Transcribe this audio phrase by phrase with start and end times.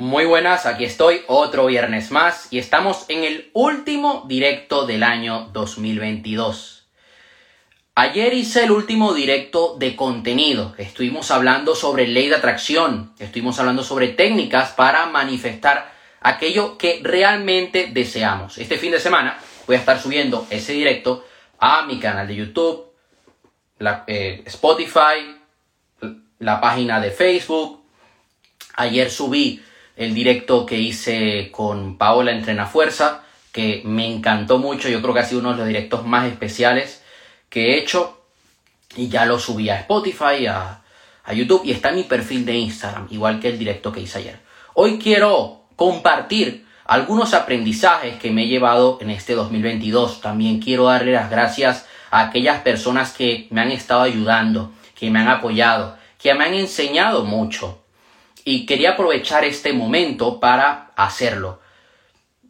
[0.00, 5.50] Muy buenas, aquí estoy otro viernes más y estamos en el último directo del año
[5.52, 6.86] 2022.
[7.96, 10.74] Ayer hice el último directo de contenido.
[10.78, 17.90] Estuvimos hablando sobre ley de atracción, estuvimos hablando sobre técnicas para manifestar aquello que realmente
[17.92, 18.56] deseamos.
[18.56, 21.26] Este fin de semana voy a estar subiendo ese directo
[21.58, 22.86] a mi canal de YouTube,
[23.78, 25.36] la, eh, Spotify,
[26.38, 27.84] la página de Facebook.
[28.76, 29.62] Ayer subí
[29.96, 33.22] el directo que hice con Paola Entrena Fuerza,
[33.52, 37.02] que me encantó mucho, yo creo que ha sido uno de los directos más especiales
[37.48, 38.22] que he hecho
[38.96, 40.82] y ya lo subí a Spotify, a,
[41.24, 44.18] a YouTube y está en mi perfil de Instagram, igual que el directo que hice
[44.18, 44.40] ayer.
[44.74, 50.20] Hoy quiero compartir algunos aprendizajes que me he llevado en este 2022.
[50.20, 55.20] También quiero darle las gracias a aquellas personas que me han estado ayudando, que me
[55.20, 57.79] han apoyado, que me han enseñado mucho
[58.50, 61.60] y quería aprovechar este momento para hacerlo.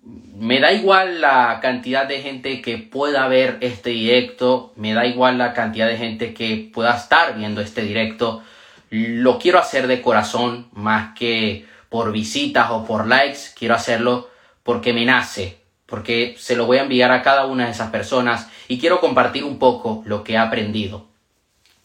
[0.02, 5.37] Me da igual la cantidad de gente que pueda ver este directo, me da igual
[5.37, 8.43] la cantidad de gente que pueda estar viendo este directo.
[8.88, 14.30] Lo quiero hacer de corazón más que por visitas o por likes, quiero hacerlo
[14.62, 18.48] porque me nace, porque se lo voy a enviar a cada una de esas personas
[18.68, 21.09] y quiero compartir un poco lo que he aprendido.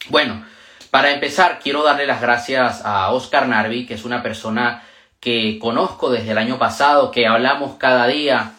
[0.07, 0.45] Bueno,
[0.95, 4.81] para empezar, quiero darle las gracias a Oscar Narvi, que es una persona
[5.19, 8.53] que conozco desde el año pasado, que hablamos cada día,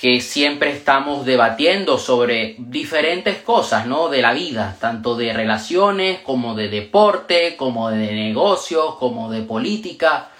[0.00, 4.08] que siempre estamos debatiendo sobre diferentes cosas, ¿no?
[4.08, 10.30] De la vida, tanto de relaciones como de deporte, como de negocios, como de política.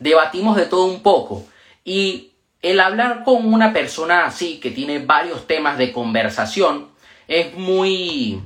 [0.00, 1.44] Debatimos de todo un poco.
[1.84, 6.88] Y el hablar con una persona así, que tiene varios temas de conversación,
[7.28, 8.42] es muy,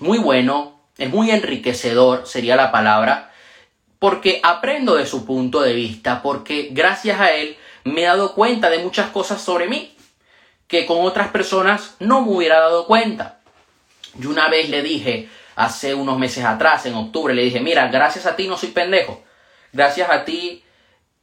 [0.00, 3.32] muy bueno, es muy enriquecedor, sería la palabra,
[3.98, 8.68] porque aprendo de su punto de vista, porque gracias a él me he dado cuenta
[8.68, 9.96] de muchas cosas sobre mí
[10.68, 13.40] que con otras personas no me hubiera dado cuenta.
[14.14, 18.26] Yo una vez le dije, hace unos meses atrás, en octubre, le dije, mira, gracias
[18.26, 19.22] a ti no soy pendejo.
[19.72, 20.62] Gracias a ti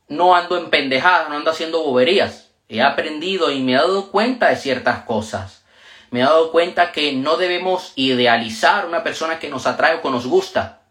[0.08, 2.50] no ando en pendejadas, no ando haciendo boberías.
[2.68, 5.64] He aprendido y me he dado cuenta de ciertas cosas
[6.12, 10.10] me he dado cuenta que no debemos idealizar una persona que nos atrae o que
[10.10, 10.82] nos gusta.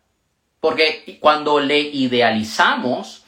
[0.61, 3.25] Porque cuando le idealizamos,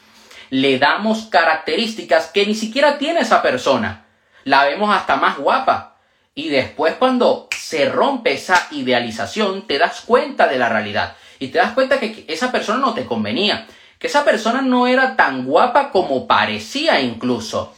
[0.51, 4.07] le damos características que ni siquiera tiene esa persona.
[4.45, 5.97] La vemos hasta más guapa.
[6.35, 11.17] Y después cuando se rompe esa idealización, te das cuenta de la realidad.
[11.39, 13.67] Y te das cuenta que esa persona no te convenía.
[13.99, 17.75] Que esa persona no era tan guapa como parecía incluso.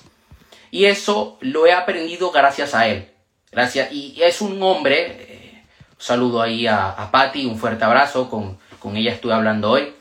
[0.70, 3.09] Y eso lo he aprendido gracias a él.
[3.50, 3.92] Gracias.
[3.92, 5.64] Y es un hombre, eh,
[5.98, 9.92] saludo ahí a, a Patty, un fuerte abrazo, con, con ella estuve hablando hoy.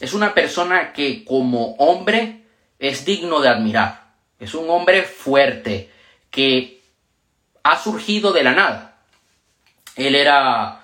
[0.00, 2.42] Es una persona que como hombre
[2.78, 4.02] es digno de admirar.
[4.38, 5.90] Es un hombre fuerte
[6.30, 6.82] que
[7.62, 8.96] ha surgido de la nada.
[9.96, 10.80] Él era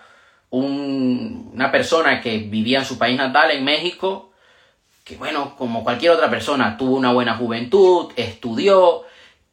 [0.51, 4.33] una persona que vivía en su país natal, en México,
[5.05, 9.05] que bueno, como cualquier otra persona, tuvo una buena juventud, estudió,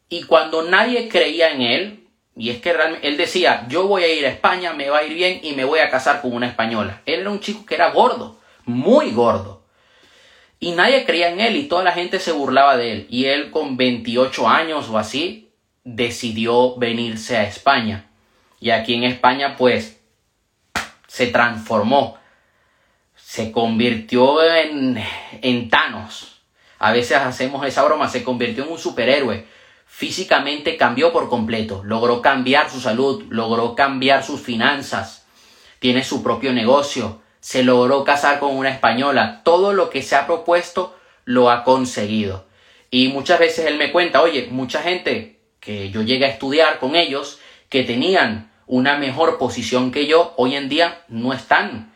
[0.09, 2.04] y cuando nadie creía en él,
[2.37, 5.03] y es que realmente él decía, yo voy a ir a España, me va a
[5.03, 7.01] ir bien y me voy a casar con una española.
[7.05, 9.63] Él era un chico que era gordo, muy gordo.
[10.59, 13.07] Y nadie creía en él y toda la gente se burlaba de él.
[13.09, 15.49] Y él con 28 años o así
[15.85, 18.09] decidió venirse a España.
[18.59, 20.01] Y aquí en España pues
[21.07, 22.17] se transformó.
[23.15, 25.01] Se convirtió en,
[25.41, 26.41] en Thanos.
[26.79, 29.45] A veces hacemos esa broma, se convirtió en un superhéroe
[29.85, 35.25] físicamente cambió por completo, logró cambiar su salud, logró cambiar sus finanzas,
[35.79, 40.25] tiene su propio negocio, se logró casar con una española, todo lo que se ha
[40.25, 42.45] propuesto lo ha conseguido.
[42.91, 46.95] Y muchas veces él me cuenta, oye, mucha gente que yo llegué a estudiar con
[46.95, 51.93] ellos, que tenían una mejor posición que yo, hoy en día no están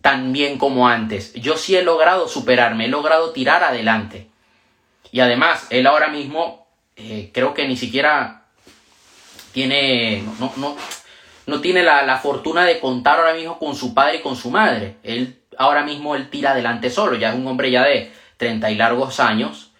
[0.00, 1.32] tan bien como antes.
[1.34, 4.30] Yo sí he logrado superarme, he logrado tirar adelante.
[5.10, 6.67] Y además, él ahora mismo
[6.98, 8.42] eh, creo que ni siquiera
[9.52, 10.76] tiene, no, no,
[11.46, 14.50] no tiene la, la, fortuna de contar ahora mismo con su padre y con su
[14.50, 14.96] madre.
[15.02, 18.74] Él ahora mismo él tira adelante solo, ya es un hombre ya de 30 y
[18.76, 19.72] largos años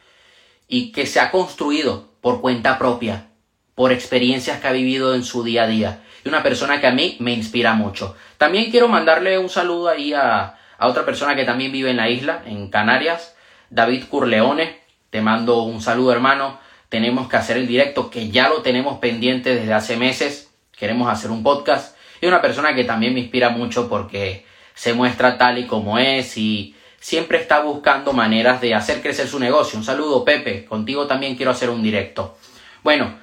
[0.67, 3.29] y que se ha construido por cuenta propia,
[3.75, 6.03] por experiencias que ha vivido en su día a día.
[6.25, 8.17] Y una persona que a mí me inspira mucho.
[8.37, 12.11] También quiero mandarle un saludo ahí a, a otra persona que también vive en la
[12.11, 13.37] isla, en Canarias,
[13.71, 14.81] David Curleone.
[15.11, 16.59] Te mando un saludo hermano
[16.89, 21.31] tenemos que hacer el directo, que ya lo tenemos pendiente desde hace meses, queremos hacer
[21.31, 24.45] un podcast, y una persona que también me inspira mucho porque
[24.75, 29.39] se muestra tal y como es y siempre está buscando maneras de hacer crecer su
[29.39, 29.79] negocio.
[29.79, 30.65] Un saludo, Pepe.
[30.65, 32.37] Contigo también quiero hacer un directo.
[32.83, 33.19] Bueno,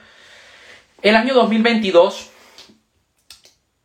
[1.02, 2.30] el año 2022,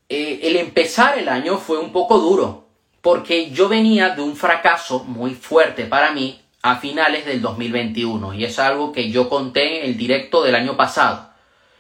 [0.09, 2.69] eh, el empezar el año fue un poco duro,
[3.01, 8.45] porque yo venía de un fracaso muy fuerte para mí a finales del 2021, y
[8.45, 11.31] es algo que yo conté en el directo del año pasado,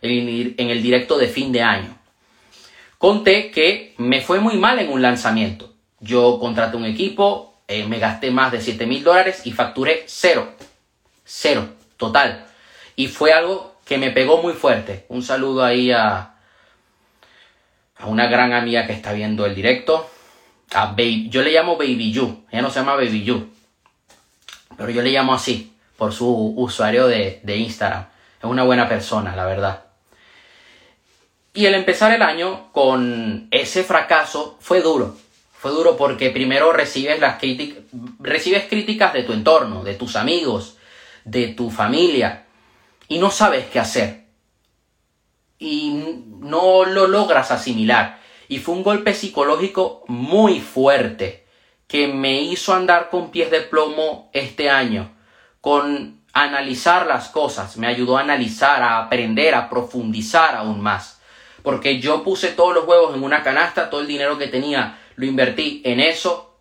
[0.02, 2.00] en el directo de fin de año.
[3.00, 5.72] Conté que me fue muy mal en un lanzamiento.
[6.00, 10.52] Yo contraté un equipo, eh, me gasté más de 7 mil dólares y facturé cero.
[11.24, 11.66] Cero,
[11.96, 12.44] total.
[12.96, 15.06] Y fue algo que me pegó muy fuerte.
[15.08, 16.34] Un saludo ahí a,
[17.96, 20.10] a una gran amiga que está viendo el directo.
[20.72, 22.44] A Baby, yo le llamo Baby You.
[22.50, 23.48] Ella no se llama Baby You.
[24.80, 28.06] Pero yo le llamo así por su usuario de, de Instagram.
[28.38, 29.84] Es una buena persona, la verdad.
[31.52, 35.18] Y el empezar el año con ese fracaso fue duro.
[35.52, 37.38] Fue duro porque primero recibes, las
[38.20, 40.78] recibes críticas de tu entorno, de tus amigos,
[41.26, 42.46] de tu familia,
[43.06, 44.24] y no sabes qué hacer.
[45.58, 48.18] Y no lo logras asimilar.
[48.48, 51.39] Y fue un golpe psicológico muy fuerte
[51.90, 55.10] que me hizo andar con pies de plomo este año,
[55.60, 61.20] con analizar las cosas, me ayudó a analizar, a aprender, a profundizar aún más.
[61.64, 65.26] Porque yo puse todos los huevos en una canasta, todo el dinero que tenía lo
[65.26, 66.56] invertí en eso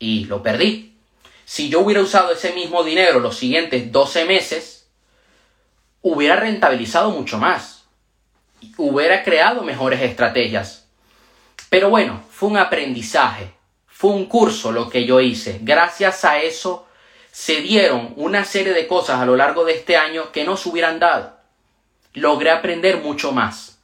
[0.00, 0.98] y lo perdí.
[1.44, 4.88] Si yo hubiera usado ese mismo dinero los siguientes 12 meses,
[6.02, 7.84] hubiera rentabilizado mucho más.
[8.78, 10.88] Hubiera creado mejores estrategias.
[11.70, 13.55] Pero bueno, fue un aprendizaje,
[13.98, 15.58] fue un curso lo que yo hice.
[15.62, 16.86] Gracias a eso
[17.32, 20.68] se dieron una serie de cosas a lo largo de este año que no se
[20.68, 21.34] hubieran dado.
[22.12, 23.78] Logré aprender mucho más.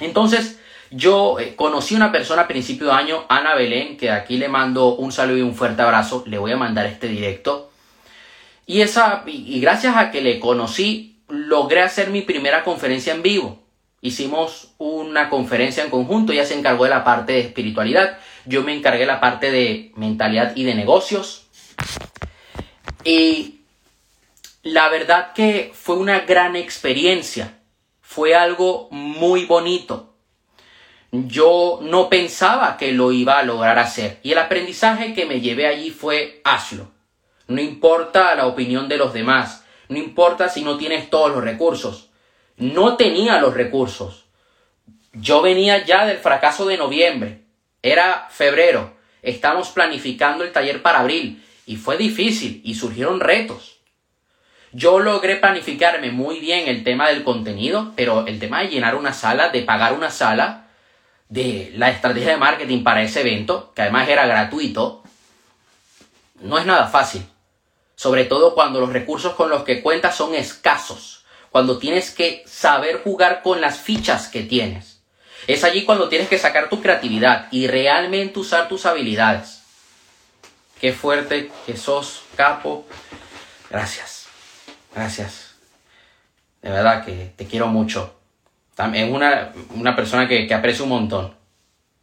[0.00, 0.58] Entonces,
[0.90, 4.96] yo eh, conocí una persona a principio de año, Ana Belén, que aquí le mando
[4.96, 7.70] un saludo y un fuerte abrazo, le voy a mandar este directo.
[8.66, 13.62] Y, esa, y gracias a que le conocí, logré hacer mi primera conferencia en vivo.
[14.02, 18.74] Hicimos una conferencia en conjunto, ella se encargó de la parte de espiritualidad, yo me
[18.74, 21.46] encargué la parte de mentalidad y de negocios.
[23.04, 23.60] Y
[24.62, 27.58] la verdad que fue una gran experiencia,
[28.00, 30.16] fue algo muy bonito
[31.12, 34.18] yo no pensaba que lo iba a lograr hacer.
[34.22, 36.90] Y el aprendizaje que me llevé allí fue hazlo.
[37.48, 42.10] No importa la opinión de los demás, no importa si no tienes todos los recursos.
[42.56, 44.24] No tenía los recursos.
[45.12, 47.44] Yo venía ya del fracaso de noviembre.
[47.86, 48.96] Era febrero.
[49.22, 51.44] Estamos planificando el taller para abril.
[51.66, 53.78] Y fue difícil y surgieron retos.
[54.72, 59.12] Yo logré planificarme muy bien el tema del contenido, pero el tema de llenar una
[59.12, 60.66] sala, de pagar una sala,
[61.28, 65.04] de la estrategia de marketing para ese evento, que además era gratuito,
[66.40, 67.24] no es nada fácil.
[67.94, 71.24] Sobre todo cuando los recursos con los que cuentas son escasos.
[71.52, 74.95] Cuando tienes que saber jugar con las fichas que tienes.
[75.46, 79.62] Es allí cuando tienes que sacar tu creatividad y realmente usar tus habilidades.
[80.80, 82.86] Qué fuerte que sos, capo.
[83.70, 84.26] Gracias.
[84.94, 85.54] Gracias.
[86.62, 88.16] De verdad que te quiero mucho
[88.94, 91.34] es una, una persona que, que, aprecio un montón.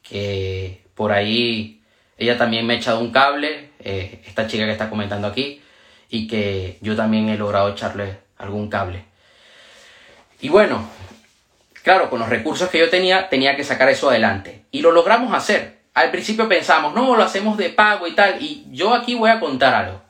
[0.02, 1.82] Que por ahí
[2.18, 5.62] ella también me ha echado un cable, eh, esta chica que está comentando aquí,
[6.10, 9.06] y que yo también he logrado echarle algún cable.
[10.42, 10.88] Y bueno,
[11.84, 14.66] claro, con los recursos que yo tenía, tenía que sacar eso adelante.
[14.72, 15.84] Y lo logramos hacer.
[15.94, 18.42] Al principio pensamos, no, lo hacemos de pago y tal.
[18.42, 20.02] Y yo aquí voy a contar algo.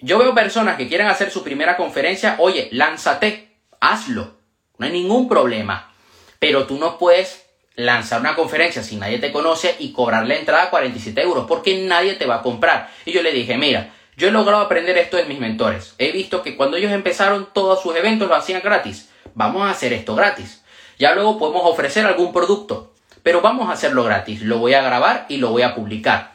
[0.00, 4.38] Yo veo personas que quieren hacer su primera conferencia, oye, lánzate, hazlo
[4.78, 5.92] no hay ningún problema.
[6.38, 7.44] Pero tú no puedes
[7.74, 11.84] lanzar una conferencia si nadie te conoce y cobrar la entrada a 47 euros porque
[11.84, 12.90] nadie te va a comprar.
[13.04, 15.94] Y yo le dije, mira, yo he logrado aprender esto de mis mentores.
[15.98, 19.10] He visto que cuando ellos empezaron todos sus eventos lo hacían gratis.
[19.34, 20.62] Vamos a hacer esto gratis.
[20.98, 22.92] Ya luego podemos ofrecer algún producto.
[23.22, 24.42] Pero vamos a hacerlo gratis.
[24.42, 26.32] Lo voy a grabar y lo voy a publicar.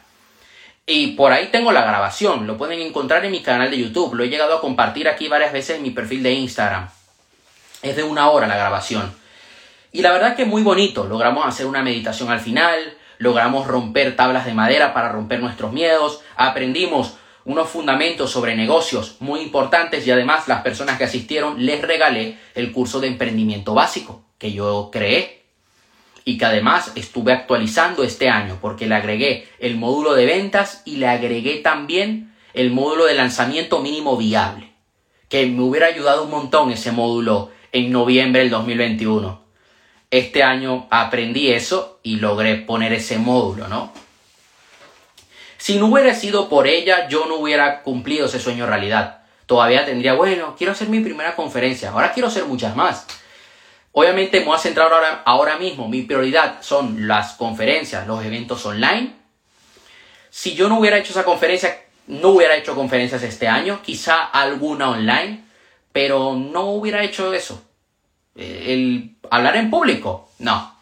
[0.85, 2.45] Y por ahí tengo la grabación.
[2.45, 4.15] Lo pueden encontrar en mi canal de YouTube.
[4.15, 6.89] Lo he llegado a compartir aquí varias veces en mi perfil de Instagram.
[7.81, 9.13] Es de una hora la grabación.
[9.91, 11.05] Y la verdad que muy bonito.
[11.05, 16.21] Logramos hacer una meditación al final, logramos romper tablas de madera para romper nuestros miedos,
[16.35, 17.13] aprendimos
[17.45, 22.71] unos fundamentos sobre negocios muy importantes y además las personas que asistieron les regalé el
[22.71, 25.43] curso de emprendimiento básico que yo creé
[26.25, 30.97] y que además estuve actualizando este año porque le agregué el módulo de ventas y
[30.97, 34.73] le agregué también el módulo de lanzamiento mínimo viable
[35.33, 39.41] que me hubiera ayudado un montón ese módulo en noviembre del 2021.
[40.11, 43.91] Este año aprendí eso y logré poner ese módulo, ¿no?
[45.63, 49.21] Si no hubiera sido por ella, yo no hubiera cumplido ese sueño realidad.
[49.45, 53.07] Todavía tendría, bueno, quiero hacer mi primera conferencia, ahora quiero hacer muchas más.
[53.93, 58.65] Obviamente me voy a centrar ahora, ahora mismo, mi prioridad son las conferencias, los eventos
[58.65, 59.13] online.
[60.29, 64.89] Si yo no hubiera hecho esa conferencia, no hubiera hecho conferencias este año, quizá alguna
[64.89, 65.45] online,
[65.93, 67.63] pero no hubiera hecho eso.
[68.35, 70.72] Eh, el hablar en público, no.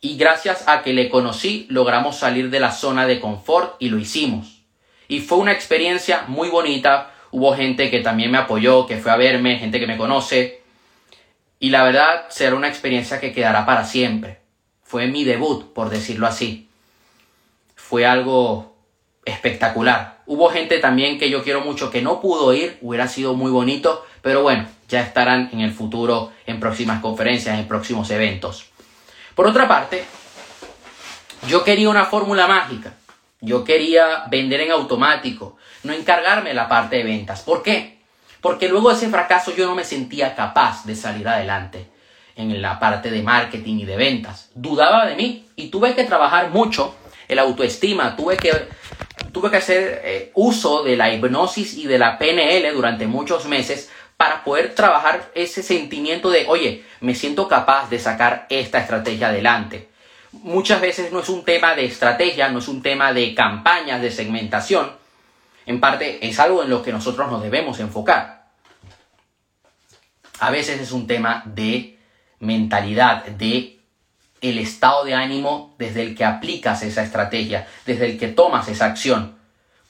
[0.00, 3.98] Y gracias a que le conocí, logramos salir de la zona de confort y lo
[3.98, 4.62] hicimos.
[5.08, 7.12] Y fue una experiencia muy bonita.
[7.32, 10.62] Hubo gente que también me apoyó, que fue a verme, gente que me conoce.
[11.58, 14.38] Y la verdad será una experiencia que quedará para siempre.
[14.84, 16.68] Fue mi debut, por decirlo así.
[17.74, 18.76] Fue algo
[19.24, 20.22] espectacular.
[20.26, 24.04] Hubo gente también que yo quiero mucho que no pudo ir, hubiera sido muy bonito,
[24.22, 28.67] pero bueno, ya estarán en el futuro, en próximas conferencias, en próximos eventos.
[29.38, 30.04] Por otra parte,
[31.46, 32.94] yo quería una fórmula mágica.
[33.40, 37.42] Yo quería vender en automático, no encargarme la parte de ventas.
[37.42, 38.00] ¿Por qué?
[38.40, 41.86] Porque luego de ese fracaso yo no me sentía capaz de salir adelante
[42.34, 44.50] en la parte de marketing y de ventas.
[44.56, 46.96] Dudaba de mí y tuve que trabajar mucho
[47.28, 48.50] el autoestima, tuve que,
[49.30, 53.88] tuve que hacer eh, uso de la hipnosis y de la PNL durante muchos meses
[54.18, 59.88] para poder trabajar ese sentimiento de, oye, me siento capaz de sacar esta estrategia adelante.
[60.32, 64.10] Muchas veces no es un tema de estrategia, no es un tema de campañas, de
[64.10, 64.90] segmentación.
[65.66, 68.48] En parte es algo en lo que nosotros nos debemos enfocar.
[70.40, 71.98] A veces es un tema de
[72.40, 73.78] mentalidad, de
[74.40, 78.86] el estado de ánimo desde el que aplicas esa estrategia, desde el que tomas esa
[78.86, 79.38] acción.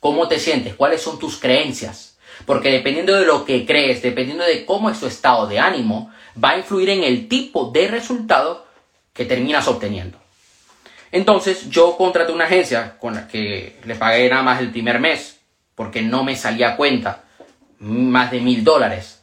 [0.01, 0.75] ¿Cómo te sientes?
[0.75, 2.08] ¿Cuáles son tus creencias?
[2.47, 6.11] Porque dependiendo de lo que crees, dependiendo de cómo es tu estado de ánimo,
[6.43, 8.67] va a influir en el tipo de resultado
[9.13, 10.19] que terminas obteniendo.
[11.11, 15.41] Entonces yo contraté una agencia con la que le pagué nada más el primer mes
[15.75, 17.25] porque no me salía cuenta
[17.79, 19.23] más de mil dólares.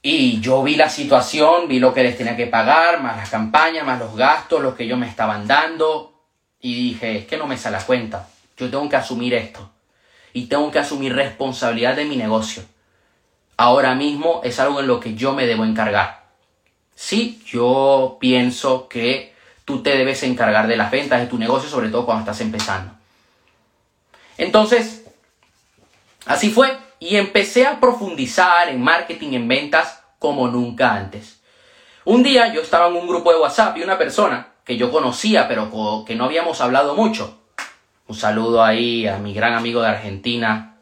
[0.00, 3.86] Y yo vi la situación, vi lo que les tenía que pagar, más las campañas,
[3.86, 6.22] más los gastos, los que ellos me estaban dando.
[6.60, 8.28] Y dije, es que no me sale la cuenta.
[8.56, 9.71] Yo tengo que asumir esto
[10.32, 12.62] y tengo que asumir responsabilidad de mi negocio.
[13.56, 16.24] Ahora mismo es algo en lo que yo me debo encargar.
[16.94, 19.34] Sí, yo pienso que
[19.64, 22.92] tú te debes encargar de las ventas de tu negocio, sobre todo cuando estás empezando.
[24.38, 25.04] Entonces,
[26.26, 31.40] así fue y empecé a profundizar en marketing, en ventas como nunca antes.
[32.04, 35.46] Un día yo estaba en un grupo de WhatsApp y una persona que yo conocía
[35.48, 37.41] pero que no habíamos hablado mucho
[38.12, 40.76] un saludo ahí a mi gran amigo de Argentina,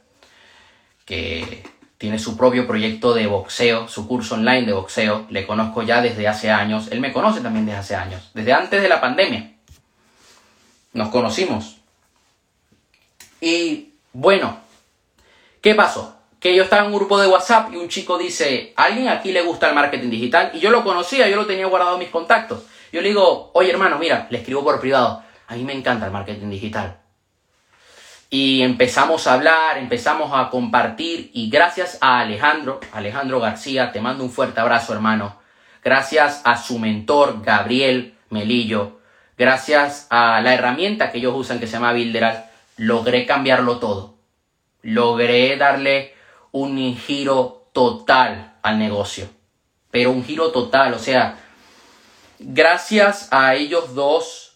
[1.05, 1.63] que
[1.97, 5.27] tiene su propio proyecto de boxeo, su curso online de boxeo.
[5.31, 6.89] Le conozco ya desde hace años.
[6.91, 9.53] Él me conoce también desde hace años, desde antes de la pandemia.
[10.93, 11.77] Nos conocimos.
[13.41, 14.59] Y bueno,
[15.61, 16.17] ¿qué pasó?
[16.41, 19.43] Que yo estaba en un grupo de WhatsApp y un chico dice, ¿alguien aquí le
[19.43, 20.51] gusta el marketing digital?
[20.53, 22.65] Y yo lo conocía, yo lo tenía guardado en mis contactos.
[22.91, 26.13] Yo le digo, oye hermano, mira, le escribo por privado, a mí me encanta el
[26.13, 27.00] marketing digital
[28.33, 34.23] y empezamos a hablar, empezamos a compartir y gracias a Alejandro, Alejandro García, te mando
[34.23, 35.37] un fuerte abrazo hermano,
[35.83, 39.01] gracias a su mentor Gabriel Melillo,
[39.37, 42.45] gracias a la herramienta que ellos usan que se llama Builderal,
[42.77, 44.15] logré cambiarlo todo,
[44.83, 46.15] logré darle
[46.53, 49.29] un giro total al negocio,
[49.91, 51.37] pero un giro total, o sea,
[52.39, 54.50] gracias a ellos dos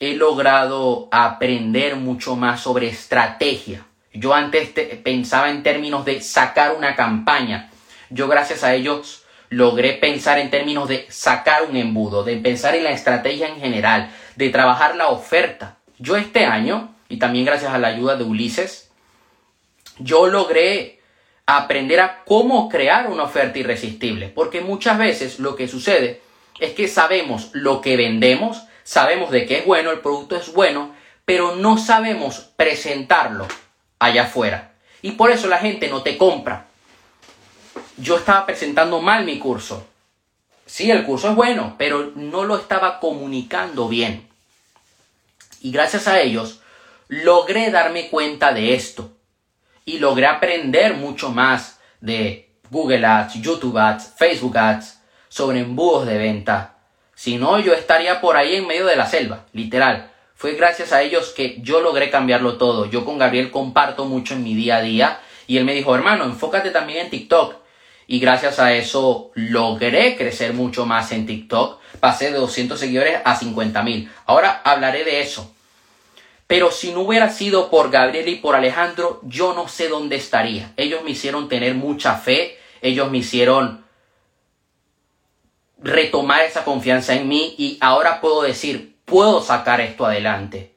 [0.00, 3.86] he logrado aprender mucho más sobre estrategia.
[4.12, 4.70] Yo antes
[5.04, 7.70] pensaba en términos de sacar una campaña.
[8.08, 12.84] Yo gracias a ellos logré pensar en términos de sacar un embudo, de pensar en
[12.84, 15.76] la estrategia en general, de trabajar la oferta.
[15.98, 18.90] Yo este año, y también gracias a la ayuda de Ulises,
[19.98, 21.00] yo logré
[21.46, 24.28] aprender a cómo crear una oferta irresistible.
[24.28, 26.22] Porque muchas veces lo que sucede
[26.58, 30.94] es que sabemos lo que vendemos, sabemos de que es bueno, el producto es bueno,
[31.24, 33.46] pero no sabemos presentarlo
[33.98, 34.72] allá afuera.
[35.02, 36.66] Y por eso la gente no te compra.
[37.96, 39.86] Yo estaba presentando mal mi curso.
[40.66, 44.28] Sí, el curso es bueno, pero no lo estaba comunicando bien.
[45.60, 46.60] Y gracias a ellos
[47.08, 49.10] logré darme cuenta de esto.
[49.84, 56.18] Y logré aprender mucho más de Google Ads, YouTube Ads, Facebook Ads, sobre embudos de
[56.18, 56.76] venta,
[57.20, 60.10] si no, yo estaría por ahí en medio de la selva, literal.
[60.34, 62.86] Fue gracias a ellos que yo logré cambiarlo todo.
[62.86, 66.24] Yo con Gabriel comparto mucho en mi día a día y él me dijo, hermano,
[66.24, 67.56] enfócate también en TikTok.
[68.06, 71.78] Y gracias a eso logré crecer mucho más en TikTok.
[72.00, 74.10] Pasé de 200 seguidores a 50 mil.
[74.24, 75.54] Ahora hablaré de eso.
[76.46, 80.72] Pero si no hubiera sido por Gabriel y por Alejandro, yo no sé dónde estaría.
[80.78, 83.84] Ellos me hicieron tener mucha fe, ellos me hicieron
[85.82, 90.74] retomar esa confianza en mí y ahora puedo decir, puedo sacar esto adelante.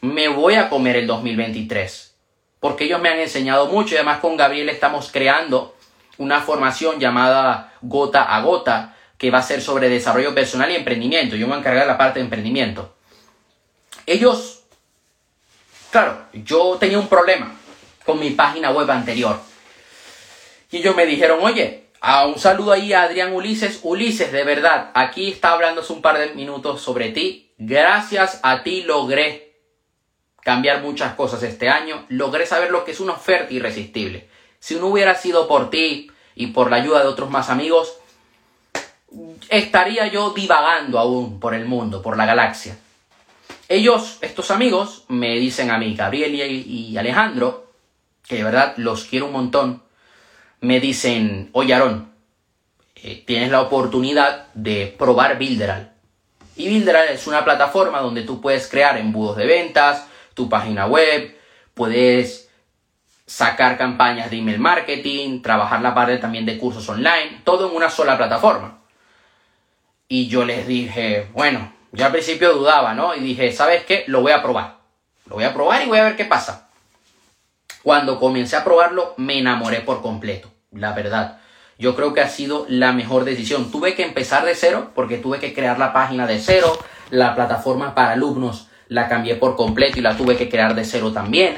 [0.00, 2.14] Me voy a comer el 2023.
[2.60, 5.76] Porque ellos me han enseñado mucho y además con Gabriel estamos creando
[6.16, 11.36] una formación llamada Gota a Gota que va a ser sobre desarrollo personal y emprendimiento.
[11.36, 12.94] Yo me voy a encargar de la parte de emprendimiento.
[14.06, 14.62] Ellos,
[15.90, 17.54] claro, yo tenía un problema
[18.04, 19.40] con mi página web anterior.
[20.70, 23.80] Y ellos me dijeron, oye, a un saludo ahí a Adrián Ulises.
[23.82, 27.52] Ulises, de verdad, aquí está hablando hace un par de minutos sobre ti.
[27.58, 29.56] Gracias a ti logré
[30.42, 32.04] cambiar muchas cosas este año.
[32.08, 34.28] Logré saber lo que es una oferta irresistible.
[34.60, 37.98] Si no hubiera sido por ti y por la ayuda de otros más amigos,
[39.48, 42.78] estaría yo divagando aún por el mundo, por la galaxia.
[43.68, 47.72] Ellos, estos amigos, me dicen a mí, Gabriel y, Alejandro,
[48.26, 49.82] que de verdad los quiero un montón,
[50.60, 52.12] me dicen, oye Aarón,
[52.96, 55.92] eh, tienes la oportunidad de probar Builderal.
[56.56, 61.36] Y Builderal es una plataforma donde tú puedes crear embudos de ventas, tu página web,
[61.74, 62.48] puedes
[63.26, 67.90] sacar campañas de email marketing, trabajar la parte también de cursos online, todo en una
[67.90, 68.78] sola plataforma.
[70.08, 73.14] Y yo les dije, bueno, yo al principio dudaba, ¿no?
[73.14, 74.04] Y dije, ¿sabes qué?
[74.06, 74.78] Lo voy a probar.
[75.26, 76.67] Lo voy a probar y voy a ver qué pasa.
[77.88, 81.38] Cuando comencé a probarlo, me enamoré por completo, la verdad.
[81.78, 83.70] Yo creo que ha sido la mejor decisión.
[83.70, 86.70] Tuve que empezar de cero porque tuve que crear la página de cero,
[87.08, 91.14] la plataforma para alumnos la cambié por completo y la tuve que crear de cero
[91.14, 91.56] también.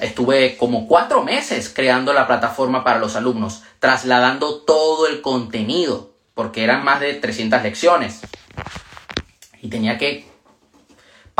[0.00, 6.64] Estuve como cuatro meses creando la plataforma para los alumnos, trasladando todo el contenido, porque
[6.64, 8.22] eran más de 300 lecciones.
[9.60, 10.29] Y tenía que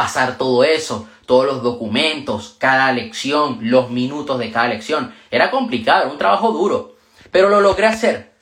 [0.01, 5.15] pasar todo eso, todos los documentos, cada lección, los minutos de cada lección.
[5.31, 6.97] Era complicado, era un trabajo duro,
[7.31, 8.33] pero lo logré hacer.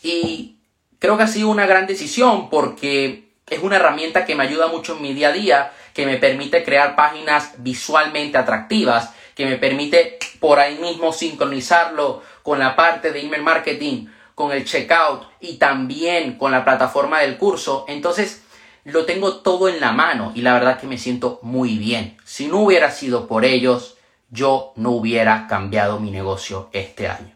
[0.00, 0.58] Y
[1.00, 4.94] creo que ha sido una gran decisión porque es una herramienta que me ayuda mucho
[4.94, 10.20] en mi día a día, que me permite crear páginas visualmente atractivas, que me permite
[10.38, 16.38] por ahí mismo sincronizarlo con la parte de email marketing, con el checkout y también
[16.38, 17.86] con la plataforma del curso.
[17.88, 18.45] Entonces,
[18.86, 22.16] lo tengo todo en la mano y la verdad que me siento muy bien.
[22.24, 23.96] Si no hubiera sido por ellos,
[24.30, 27.34] yo no hubiera cambiado mi negocio este año.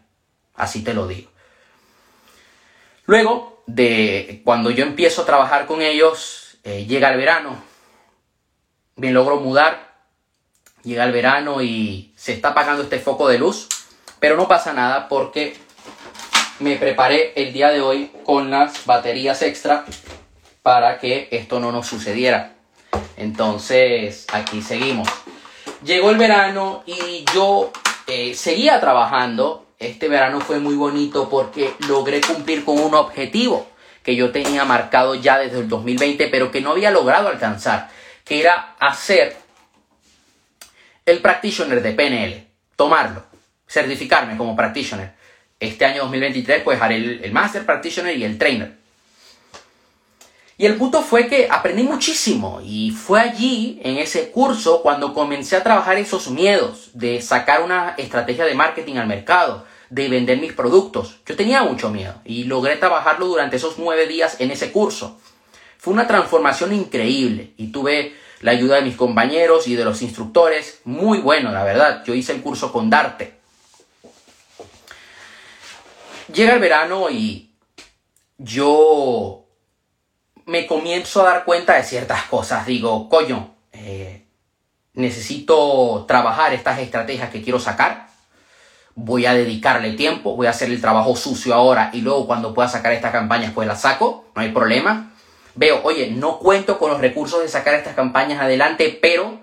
[0.55, 1.29] Así te lo digo.
[3.05, 7.61] Luego de cuando yo empiezo a trabajar con ellos, eh, llega el verano.
[8.95, 9.91] Me logro mudar.
[10.83, 13.67] Llega el verano y se está apagando este foco de luz.
[14.21, 15.57] Pero no pasa nada porque
[16.59, 19.85] me preparé el día de hoy con las baterías extra
[20.63, 22.53] para que esto no nos sucediera.
[23.17, 25.07] Entonces, aquí seguimos.
[25.83, 27.71] Llegó el verano y yo
[28.07, 29.65] eh, seguía trabajando.
[29.79, 33.67] Este verano fue muy bonito porque logré cumplir con un objetivo
[34.03, 37.89] que yo tenía marcado ya desde el 2020, pero que no había logrado alcanzar,
[38.23, 39.37] que era hacer
[41.05, 43.23] el practitioner de PNL, tomarlo,
[43.67, 45.13] certificarme como practitioner.
[45.59, 48.80] Este año 2023 pues haré el, el Master Practitioner y el Trainer.
[50.61, 55.55] Y el punto fue que aprendí muchísimo y fue allí, en ese curso, cuando comencé
[55.55, 60.53] a trabajar esos miedos de sacar una estrategia de marketing al mercado, de vender mis
[60.53, 61.19] productos.
[61.25, 65.19] Yo tenía mucho miedo y logré trabajarlo durante esos nueve días en ese curso.
[65.79, 70.81] Fue una transformación increíble y tuve la ayuda de mis compañeros y de los instructores.
[70.85, 72.03] Muy bueno, la verdad.
[72.05, 73.33] Yo hice el curso con Darte.
[76.31, 77.49] Llega el verano y
[78.37, 79.40] yo
[80.45, 82.65] me comienzo a dar cuenta de ciertas cosas.
[82.65, 84.25] Digo, coño, eh,
[84.93, 88.07] necesito trabajar estas estrategias que quiero sacar.
[88.95, 92.67] Voy a dedicarle tiempo, voy a hacer el trabajo sucio ahora y luego cuando pueda
[92.67, 95.13] sacar estas campañas pues las saco, no hay problema.
[95.55, 99.39] Veo, oye, no cuento con los recursos de sacar estas campañas adelante, pero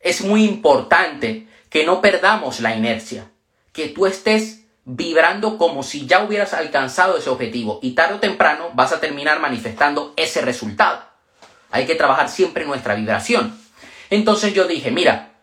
[0.00, 3.30] es muy importante que no perdamos la inercia,
[3.72, 4.59] que tú estés
[4.96, 9.38] vibrando como si ya hubieras alcanzado ese objetivo y tarde o temprano vas a terminar
[9.38, 11.02] manifestando ese resultado.
[11.70, 13.56] Hay que trabajar siempre nuestra vibración.
[14.10, 15.34] Entonces yo dije, mira,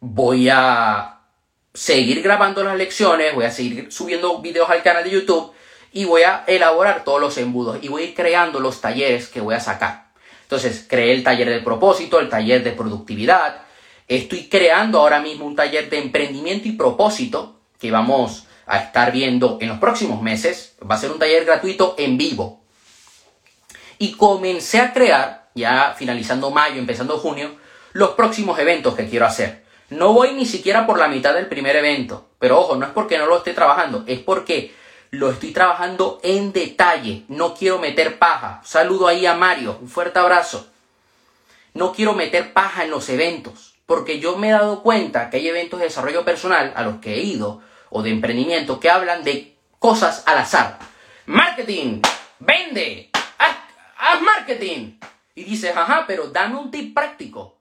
[0.00, 1.20] voy a
[1.72, 5.52] seguir grabando las lecciones, voy a seguir subiendo videos al canal de YouTube
[5.92, 9.40] y voy a elaborar todos los embudos y voy a ir creando los talleres que
[9.40, 10.08] voy a sacar.
[10.42, 13.62] Entonces creé el taller del propósito, el taller de productividad.
[14.08, 19.58] Estoy creando ahora mismo un taller de emprendimiento y propósito que vamos a estar viendo
[19.60, 20.74] en los próximos meses.
[20.88, 22.60] Va a ser un taller gratuito en vivo.
[23.98, 27.56] Y comencé a crear, ya finalizando mayo, empezando junio,
[27.92, 29.64] los próximos eventos que quiero hacer.
[29.88, 33.18] No voy ni siquiera por la mitad del primer evento, pero ojo, no es porque
[33.18, 34.74] no lo esté trabajando, es porque
[35.10, 37.24] lo estoy trabajando en detalle.
[37.28, 38.60] No quiero meter paja.
[38.64, 40.66] Saludo ahí a Mario, un fuerte abrazo.
[41.72, 45.48] No quiero meter paja en los eventos, porque yo me he dado cuenta que hay
[45.48, 49.56] eventos de desarrollo personal a los que he ido o de emprendimiento que hablan de
[49.78, 50.78] cosas al azar.
[51.26, 52.00] Marketing,
[52.38, 54.98] vende, haz, marketing.
[55.34, 57.58] Y dices, ajá, pero dame un tip práctico.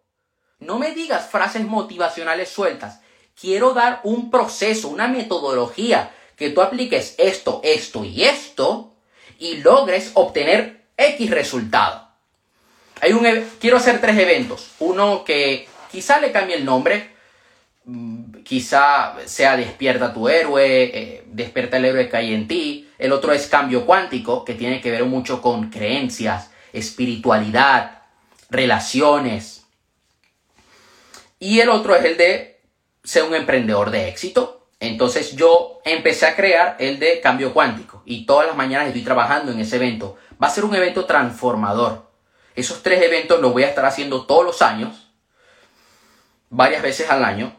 [0.60, 3.02] No me digas frases motivacionales sueltas.
[3.40, 8.94] Quiero dar un proceso, una metodología que tú apliques esto, esto y esto
[9.40, 12.10] y logres obtener X resultado.
[13.02, 13.26] Hay un,
[13.60, 14.72] quiero hacer tres eventos.
[14.80, 17.14] Uno que quizá le cambie el nombre,
[18.43, 22.89] quizá sea Despierta tu héroe, eh, Despierta el héroe que hay en ti.
[22.98, 28.04] El otro es Cambio cuántico, que tiene que ver mucho con creencias, espiritualidad,
[28.50, 29.65] relaciones.
[31.39, 32.62] Y el otro es el de
[33.04, 38.26] ser un emprendedor de éxito, entonces yo empecé a crear el de cambio cuántico y
[38.26, 40.17] todas las mañanas estoy trabajando en ese evento.
[40.41, 42.12] Va a ser un evento transformador.
[42.56, 45.12] Esos tres eventos los voy a estar haciendo todos los años,
[46.50, 47.56] varias veces al año.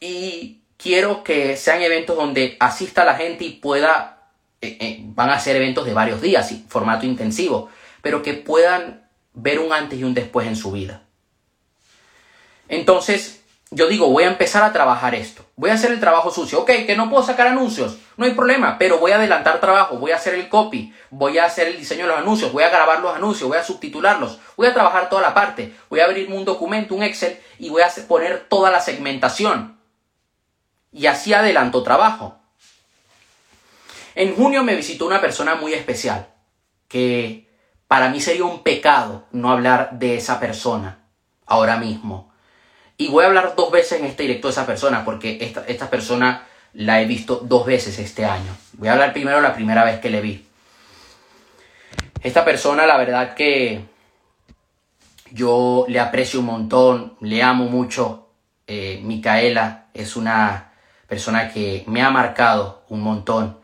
[0.00, 4.30] Y quiero que sean eventos donde asista la gente y pueda,
[4.60, 7.68] eh, eh, van a ser eventos de varios días, formato intensivo,
[8.02, 11.02] pero que puedan ver un antes y un después en su vida.
[12.68, 13.38] Entonces,
[13.70, 15.44] yo digo, voy a empezar a trabajar esto.
[15.56, 16.60] Voy a hacer el trabajo sucio.
[16.60, 17.98] Ok, que no puedo sacar anuncios.
[18.16, 19.98] No hay problema, pero voy a adelantar trabajo.
[19.98, 20.94] Voy a hacer el copy.
[21.10, 22.52] Voy a hacer el diseño de los anuncios.
[22.52, 23.48] Voy a grabar los anuncios.
[23.48, 24.38] Voy a subtitularlos.
[24.56, 25.74] Voy a trabajar toda la parte.
[25.90, 29.77] Voy a abrirme un documento, un Excel y voy a poner toda la segmentación.
[30.92, 32.38] Y así adelanto trabajo.
[34.14, 36.28] En junio me visitó una persona muy especial.
[36.88, 37.48] Que
[37.86, 40.98] para mí sería un pecado no hablar de esa persona
[41.46, 42.28] ahora mismo
[43.00, 46.48] y voy a hablar dos veces en este directo de esa persona, porque esta, persona
[46.74, 48.54] la he visto dos veces este año.
[48.72, 50.44] Voy a hablar primero la primera vez que le vi.
[52.20, 53.84] Esta persona, la verdad que
[55.30, 58.30] yo le aprecio un montón, le amo mucho.
[58.66, 60.67] Eh, Micaela es una
[61.08, 63.56] persona que me ha marcado un montón.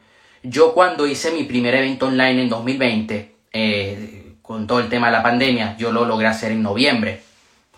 [0.43, 5.13] Yo cuando hice mi primer evento online en 2020, eh, con todo el tema de
[5.13, 7.23] la pandemia, yo lo logré hacer en noviembre.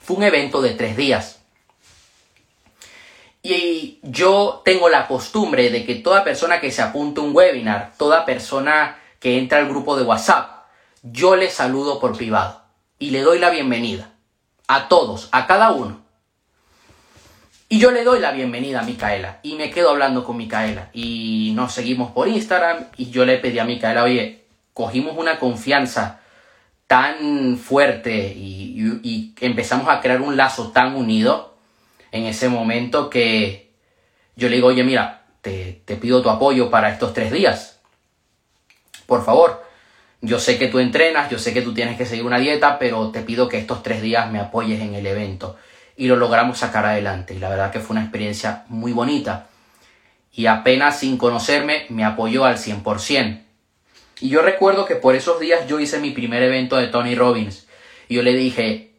[0.00, 1.42] Fue un evento de tres días.
[3.42, 7.92] Y yo tengo la costumbre de que toda persona que se apunte a un webinar,
[7.96, 10.64] toda persona que entra al grupo de WhatsApp,
[11.02, 12.62] yo le saludo por privado
[12.98, 14.12] y le doy la bienvenida.
[14.66, 16.05] A todos, a cada uno.
[17.68, 21.52] Y yo le doy la bienvenida a Micaela y me quedo hablando con Micaela y
[21.56, 26.20] nos seguimos por Instagram y yo le pedí a Micaela, oye, cogimos una confianza
[26.86, 31.56] tan fuerte y, empezamos a crear un lazo tan unido
[32.12, 33.72] en ese momento que
[34.36, 37.80] yo le digo, oye, mira, te, pido tu apoyo para estos tres días.
[39.06, 39.64] Por favor,
[40.20, 43.10] yo sé que tú entrenas, yo sé que tú tienes que seguir una dieta, pero
[43.10, 45.56] te pido que estos tres días me apoyes en el evento.
[45.96, 47.34] Y lo logramos sacar adelante.
[47.34, 49.46] Y la verdad que fue una experiencia muy bonita.
[50.32, 53.42] Y apenas sin conocerme, me apoyó al 100%.
[54.20, 57.66] Y yo recuerdo que por esos días yo hice mi primer evento de Tony Robbins.
[58.08, 58.92] Y yo le dije,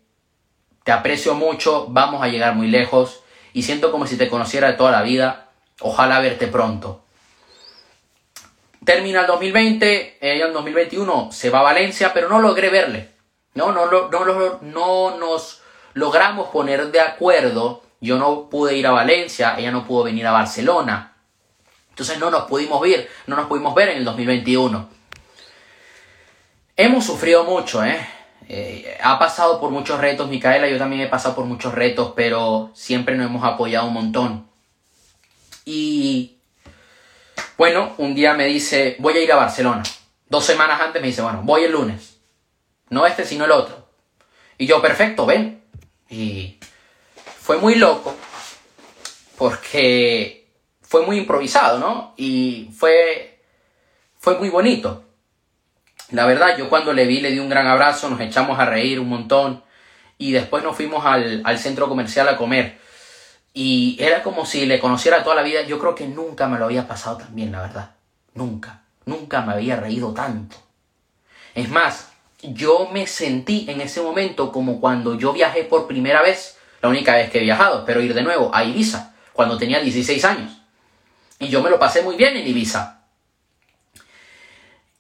[0.84, 3.22] te aprecio mucho, vamos a llegar muy lejos
[3.54, 5.50] y siento como si te conociera de toda la vida.
[5.82, 7.04] Ojalá verte pronto.
[8.86, 13.10] Termina el 2020, ella en 2021 se va a Valencia, pero no logré verle.
[13.54, 15.57] No, no, no, no, no nos
[15.98, 17.84] logramos poner de acuerdo.
[18.00, 21.16] Yo no pude ir a Valencia, ella no pudo venir a Barcelona.
[21.90, 24.90] Entonces no nos pudimos ver, no nos pudimos ver en el 2021.
[26.76, 28.08] Hemos sufrido mucho, ¿eh?
[28.48, 32.70] Eh, ha pasado por muchos retos, Micaela, yo también he pasado por muchos retos, pero
[32.76, 34.48] siempre nos hemos apoyado un montón.
[35.66, 36.38] Y
[37.58, 39.82] bueno, un día me dice, voy a ir a Barcelona.
[40.30, 42.20] Dos semanas antes me dice, bueno, voy el lunes.
[42.90, 43.88] No este, sino el otro.
[44.60, 45.67] Y yo, perfecto, ven.
[46.10, 46.58] Y
[47.40, 48.16] fue muy loco,
[49.38, 50.48] porque
[50.82, 52.14] fue muy improvisado, ¿no?
[52.18, 53.42] Y fue,
[54.18, 55.04] fue muy bonito.
[56.12, 59.00] La verdad, yo cuando le vi le di un gran abrazo, nos echamos a reír
[59.00, 59.64] un montón
[60.18, 62.80] y después nos fuimos al, centro comercial a comer.
[63.54, 65.64] Y era como si le conociera toda la vida.
[65.64, 67.92] Yo creo que nunca me lo había pasado tan bien, la verdad.
[68.34, 68.84] Nunca.
[69.06, 70.58] Nunca me había reído tanto.
[71.56, 72.12] Es más,
[72.42, 77.16] yo me sentí en ese momento como cuando yo viajé por primera vez, la única
[77.16, 80.62] vez que he viajado, pero ir de nuevo a Ibiza, cuando tenía 16 años.
[81.40, 83.02] Y yo me lo pasé muy bien en Ibiza.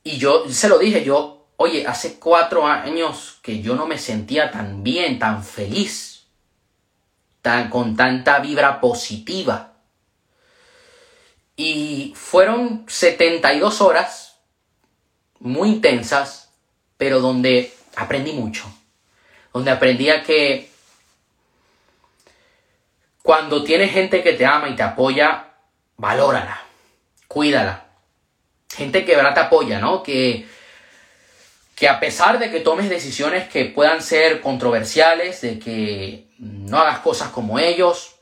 [0.03, 4.49] Y yo se lo dije, yo oye, hace cuatro años que yo no me sentía
[4.51, 6.27] tan bien, tan feliz,
[7.41, 9.73] tan, con tanta vibra positiva.
[11.55, 14.39] Y fueron 72 horas
[15.39, 16.46] muy intensas,
[16.97, 18.65] pero donde aprendí mucho.
[19.53, 20.69] Donde aprendí a que
[23.21, 25.47] cuando tienes gente que te ama y te apoya,
[25.97, 26.61] valórala,
[27.27, 27.85] cuídala.
[28.73, 30.03] Gente que verdad te apoya, ¿no?
[30.03, 30.47] Que,
[31.75, 36.99] que a pesar de que tomes decisiones que puedan ser controversiales, de que no hagas
[36.99, 38.15] cosas como ellos,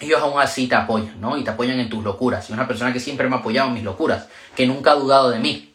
[0.00, 1.36] ellos aún así te apoyan, ¿no?
[1.36, 2.50] Y te apoyan en tus locuras.
[2.50, 5.30] Y una persona que siempre me ha apoyado en mis locuras, que nunca ha dudado
[5.30, 5.72] de mí,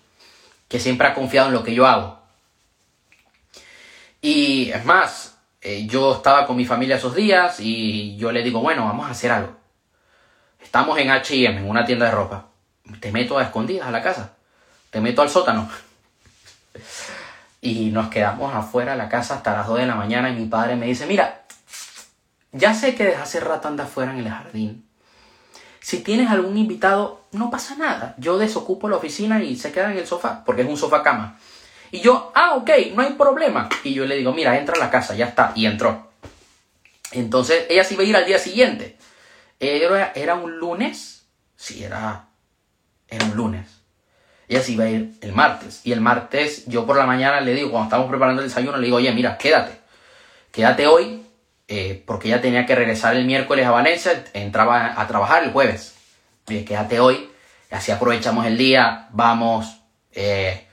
[0.72, 2.18] que siempre ha confiado en lo que yo hago.
[4.22, 8.62] Y es más, eh, yo estaba con mi familia esos días y yo le digo,
[8.62, 9.54] bueno, vamos a hacer algo.
[10.64, 12.46] Estamos en HM, en una tienda de ropa.
[13.02, 14.32] Te meto a escondidas a la casa.
[14.90, 15.70] Te meto al sótano.
[17.60, 20.46] Y nos quedamos afuera de la casa hasta las 2 de la mañana y mi
[20.46, 21.44] padre me dice, mira,
[22.54, 24.88] ya sé que desde hace rato andas afuera en el jardín.
[25.82, 28.16] Si tienes algún invitado, no pasa nada.
[28.20, 31.40] Yo desocupo la oficina y se queda en el sofá, porque es un sofá cama.
[31.92, 33.68] Y yo, ah, ok, no hay problema.
[33.84, 35.52] Y yo le digo, mira, entra a la casa, ya está.
[35.56, 36.12] Y entró.
[37.12, 38.98] Entonces, ella se iba a ir al día siguiente.
[39.60, 41.26] Era, era un lunes.
[41.58, 42.28] Sí, era,
[43.10, 43.68] era un lunes.
[44.48, 45.82] Ella se iba a ir el martes.
[45.84, 48.86] Y el martes, yo por la mañana le digo, cuando estamos preparando el desayuno, le
[48.86, 49.80] digo, oye, mira, quédate.
[50.52, 51.21] Quédate hoy,
[51.74, 55.96] eh, porque ella tenía que regresar el miércoles a Valencia, entraba a trabajar el jueves.
[56.50, 57.32] Oye, quédate hoy.
[57.70, 59.80] Así aprovechamos el día, vamos,
[60.12, 60.68] eh,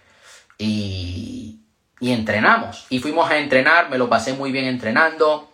[0.58, 1.60] y,
[2.00, 2.84] entrenamos.
[2.90, 5.52] Y fuimos a entrenar, me lo pasé muy bien entrenando.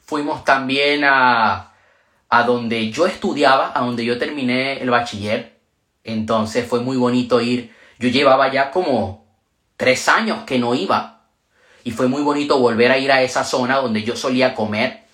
[0.00, 1.74] Fuimos también a,
[2.30, 5.58] a donde yo estudiaba, a donde yo terminé el bachiller.
[6.04, 7.70] Entonces fue muy bonito ir.
[7.98, 9.26] Yo llevaba ya como
[9.76, 11.15] tres años que no iba.
[11.86, 15.04] Y fue muy bonito volver a ir a esa zona donde yo solía comer.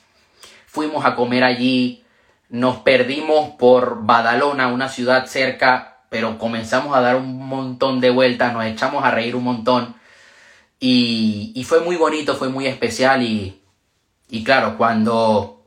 [0.67, 2.03] Fuimos a comer allí.
[2.49, 8.53] Nos perdimos por Badalona, una ciudad cerca pero comenzamos a dar un montón de vueltas,
[8.53, 9.95] nos echamos a reír un montón
[10.79, 13.63] y, fue muy bonito, fue muy especial y,
[14.29, 15.65] y claro, cuando,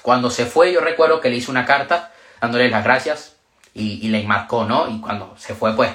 [0.00, 3.36] cuando se fue yo recuerdo que le hice una carta dándole las gracias
[3.74, 4.88] y, y le marcó, ¿no?
[4.88, 5.90] Y cuando se fue pues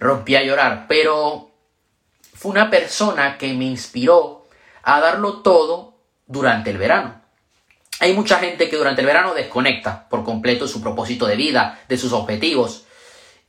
[0.00, 1.47] rompí a llorar, pero
[2.38, 4.46] fue una persona que me inspiró
[4.84, 5.96] a darlo todo
[6.26, 7.20] durante el verano.
[7.98, 11.98] Hay mucha gente que durante el verano desconecta por completo su propósito de vida, de
[11.98, 12.84] sus objetivos.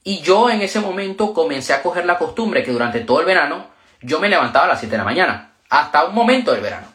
[0.03, 3.67] Y yo en ese momento comencé a coger la costumbre que durante todo el verano
[4.01, 6.87] yo me levantaba a las 7 de la mañana, hasta un momento del verano.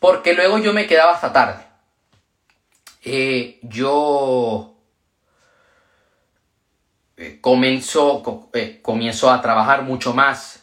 [0.00, 1.64] Porque luego yo me quedaba hasta tarde.
[3.04, 4.75] Eh, yo
[7.40, 10.62] comenzó, eh, comienzo a trabajar mucho más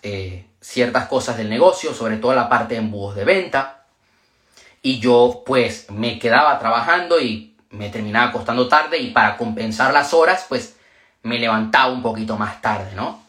[0.59, 3.85] ciertas cosas del negocio, sobre todo la parte de embudos de venta.
[4.81, 10.13] Y yo pues me quedaba trabajando y me terminaba acostando tarde y para compensar las
[10.13, 10.77] horas pues
[11.23, 13.21] me levantaba un poquito más tarde, ¿no?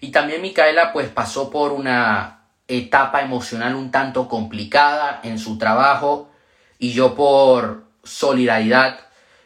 [0.00, 6.30] Y también Micaela pues pasó por una etapa emocional un tanto complicada en su trabajo
[6.78, 8.98] y yo por solidaridad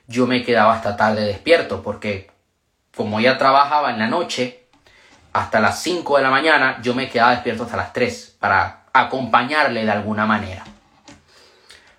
[0.07, 2.31] yo me quedaba hasta tarde despierto porque
[2.97, 4.69] como ella trabajaba en la noche
[5.33, 9.85] hasta las 5 de la mañana yo me quedaba despierto hasta las 3 para acompañarle
[9.85, 10.65] de alguna manera.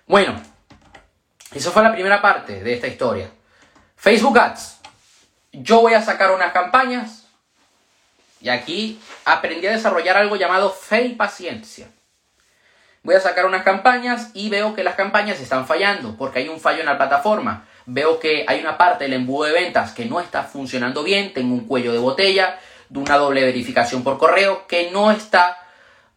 [0.06, 0.40] Bueno,
[1.52, 3.30] eso fue la primera parte de esta historia.
[3.96, 4.78] Facebook Ads
[5.52, 7.26] yo voy a sacar unas campañas
[8.40, 11.88] y aquí aprendí a desarrollar algo llamado fe y paciencia.
[13.02, 16.60] Voy a sacar unas campañas y veo que las campañas están fallando porque hay un
[16.60, 17.66] fallo en la plataforma.
[17.90, 21.54] Veo que hay una parte del embudo de ventas que no está funcionando bien, tengo
[21.54, 22.58] un cuello de botella,
[22.90, 25.56] de una doble verificación por correo que no está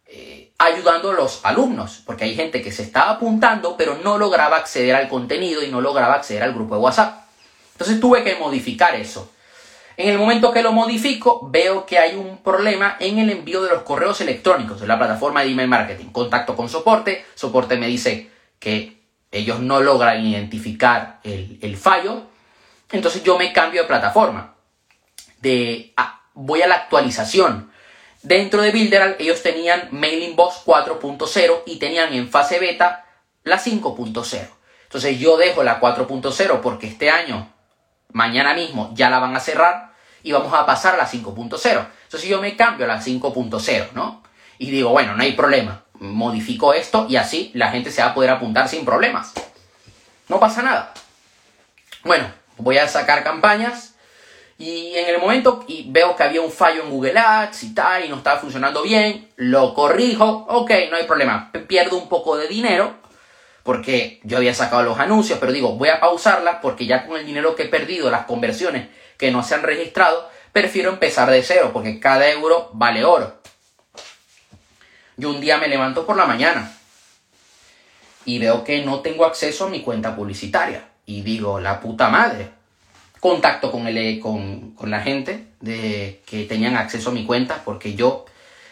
[0.06, 4.58] eh, ayudando a los alumnos, porque hay gente que se estaba apuntando pero no lograba
[4.58, 7.24] acceder al contenido y no lograba acceder al grupo de WhatsApp.
[7.72, 9.30] Entonces tuve que modificar eso.
[9.96, 13.70] En el momento que lo modifico, veo que hay un problema en el envío de
[13.70, 16.06] los correos electrónicos de la plataforma de email marketing.
[16.12, 19.01] Contacto con soporte, soporte me dice que
[19.32, 22.24] ellos no logran identificar el, fallo.
[22.90, 24.54] Entonces yo me cambio de plataforma.
[25.40, 25.94] De,
[26.34, 27.72] voy a la actualización.
[28.22, 33.06] Dentro de Builder ellos tenían Mailing Box 4.0 y tenían en fase beta
[33.42, 34.48] la 5.0.
[34.84, 37.50] Entonces yo dejo la 4.0 porque este año
[38.12, 39.92] mañana mismo ya la van a cerrar
[40.22, 41.86] y vamos a pasar a la 5.0.
[42.04, 44.22] Entonces yo me cambio a la 5.0, ¿no?
[44.58, 48.14] Y digo, bueno, no hay problema, modifico esto y así la gente se va a
[48.14, 49.32] poder apuntar sin problemas.
[50.28, 50.92] No pasa nada.
[52.04, 52.26] Bueno,
[52.58, 53.94] voy a sacar campañas
[54.58, 58.04] Y en el momento y veo que había un fallo en Google Ads y tal,
[58.04, 61.50] y no estaba funcionando bien, lo corrijo, ok, no hay problema.
[61.66, 62.94] Pierdo un poco de dinero,
[63.64, 67.26] porque yo había sacado los anuncios, pero digo, voy a pausarla porque ya con el
[67.26, 68.88] dinero que he perdido, las conversiones
[69.18, 73.41] que no se han registrado, prefiero empezar de cero, porque cada euro vale oro.
[75.16, 76.72] Yo un día me levanto por la mañana
[78.24, 80.88] y veo que no tengo acceso a mi cuenta publicitaria.
[81.06, 82.50] Y digo, la puta madre.
[83.20, 87.94] Contacto con, el, con, con la gente de, que tenían acceso a mi cuenta porque
[87.94, 88.26] yo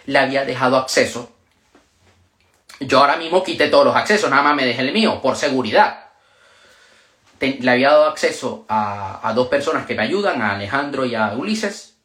[0.06, 1.30] le había dejado acceso.
[2.80, 6.06] Yo ahora mismo quité todos los accesos, nada más me dejé el mío, por seguridad.
[7.38, 11.32] le había dado acceso a, a dos personas que me ayudan, a Alejandro y a
[11.34, 11.98] Ulises.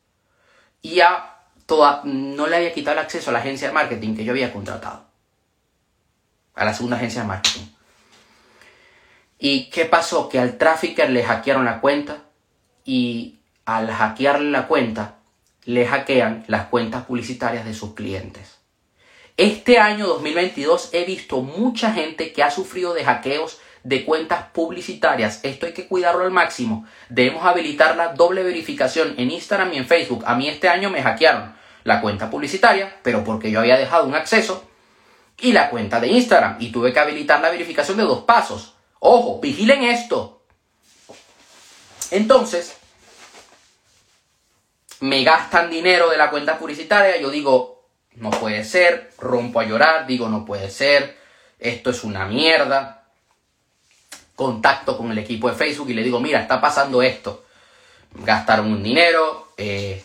[0.81, 1.34] Y a
[1.67, 5.05] no le había quitado el acceso a la agencia de marketing que yo había contratado.
[6.53, 7.65] A la segunda agencia de marketing.
[9.39, 10.29] ¿Y qué pasó?
[10.29, 12.23] Que al trafficker le hackearon la cuenta
[12.85, 15.15] y al hackearle la cuenta
[15.65, 18.59] le hackean las cuentas publicitarias de sus clientes.
[19.37, 25.39] Este año 2022 he visto mucha gente que ha sufrido de hackeos de cuentas publicitarias.
[25.43, 26.87] Esto hay que cuidarlo al máximo.
[27.07, 30.23] Debemos habilitar la doble verificación en Instagram y en Facebook.
[30.25, 34.15] A mí este año me hackearon la cuenta publicitaria, pero porque yo había dejado un
[34.15, 34.67] acceso,
[35.39, 36.57] y la cuenta de Instagram.
[36.59, 38.73] Y tuve que habilitar la verificación de dos pasos.
[38.99, 40.41] Ojo, vigilen esto.
[42.09, 42.75] Entonces,
[45.01, 47.21] me gastan dinero de la cuenta publicitaria.
[47.21, 49.11] Yo digo, no puede ser.
[49.19, 50.07] Rompo a llorar.
[50.07, 51.19] Digo, no puede ser.
[51.59, 53.04] Esto es una mierda
[54.35, 57.45] contacto con el equipo de Facebook y le digo, mira, está pasando esto.
[58.13, 60.03] Gastaron un dinero, eh,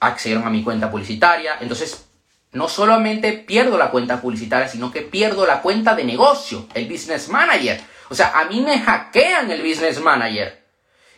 [0.00, 1.58] accedieron a mi cuenta publicitaria.
[1.60, 2.06] Entonces,
[2.52, 7.28] no solamente pierdo la cuenta publicitaria, sino que pierdo la cuenta de negocio, el business
[7.28, 7.80] manager.
[8.08, 10.64] O sea, a mí me hackean el business manager.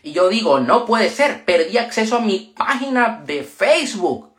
[0.03, 4.33] Y yo digo, no puede ser, perdí acceso a mi página de Facebook.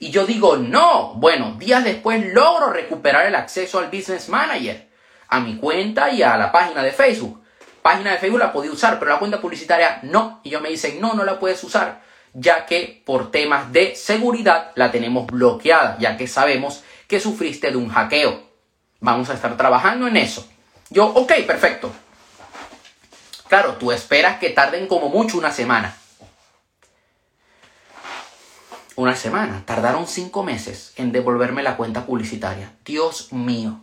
[0.00, 1.14] Y yo digo, no.
[1.14, 4.91] Bueno, días después logro recuperar el acceso al business manager
[5.32, 7.42] a mi cuenta y a la página de Facebook.
[7.80, 10.40] Página de Facebook la podía usar, pero la cuenta publicitaria no.
[10.44, 12.02] Y yo me dicen, no, no la puedes usar,
[12.34, 17.78] ya que por temas de seguridad la tenemos bloqueada, ya que sabemos que sufriste de
[17.78, 18.42] un hackeo.
[19.00, 20.46] Vamos a estar trabajando en eso.
[20.90, 21.90] Yo, ok, perfecto.
[23.48, 25.96] Claro, tú esperas que tarden como mucho una semana.
[28.96, 29.62] Una semana.
[29.64, 32.74] Tardaron cinco meses en devolverme la cuenta publicitaria.
[32.84, 33.80] Dios mío.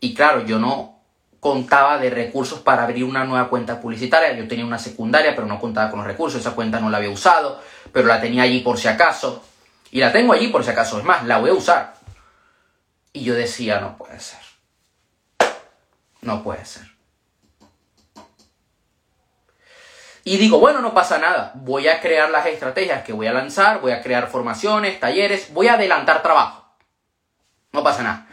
[0.00, 1.00] Y claro, yo no
[1.40, 4.32] contaba de recursos para abrir una nueva cuenta publicitaria.
[4.32, 6.40] Yo tenía una secundaria, pero no contaba con los recursos.
[6.40, 9.42] Esa cuenta no la había usado, pero la tenía allí por si acaso.
[9.90, 10.98] Y la tengo allí por si acaso.
[10.98, 11.94] Es más, la voy a usar.
[13.12, 14.40] Y yo decía, no puede ser.
[16.20, 16.90] No puede ser.
[20.22, 21.52] Y digo, bueno, no pasa nada.
[21.54, 25.68] Voy a crear las estrategias que voy a lanzar, voy a crear formaciones, talleres, voy
[25.68, 26.66] a adelantar trabajo.
[27.72, 28.29] No pasa nada.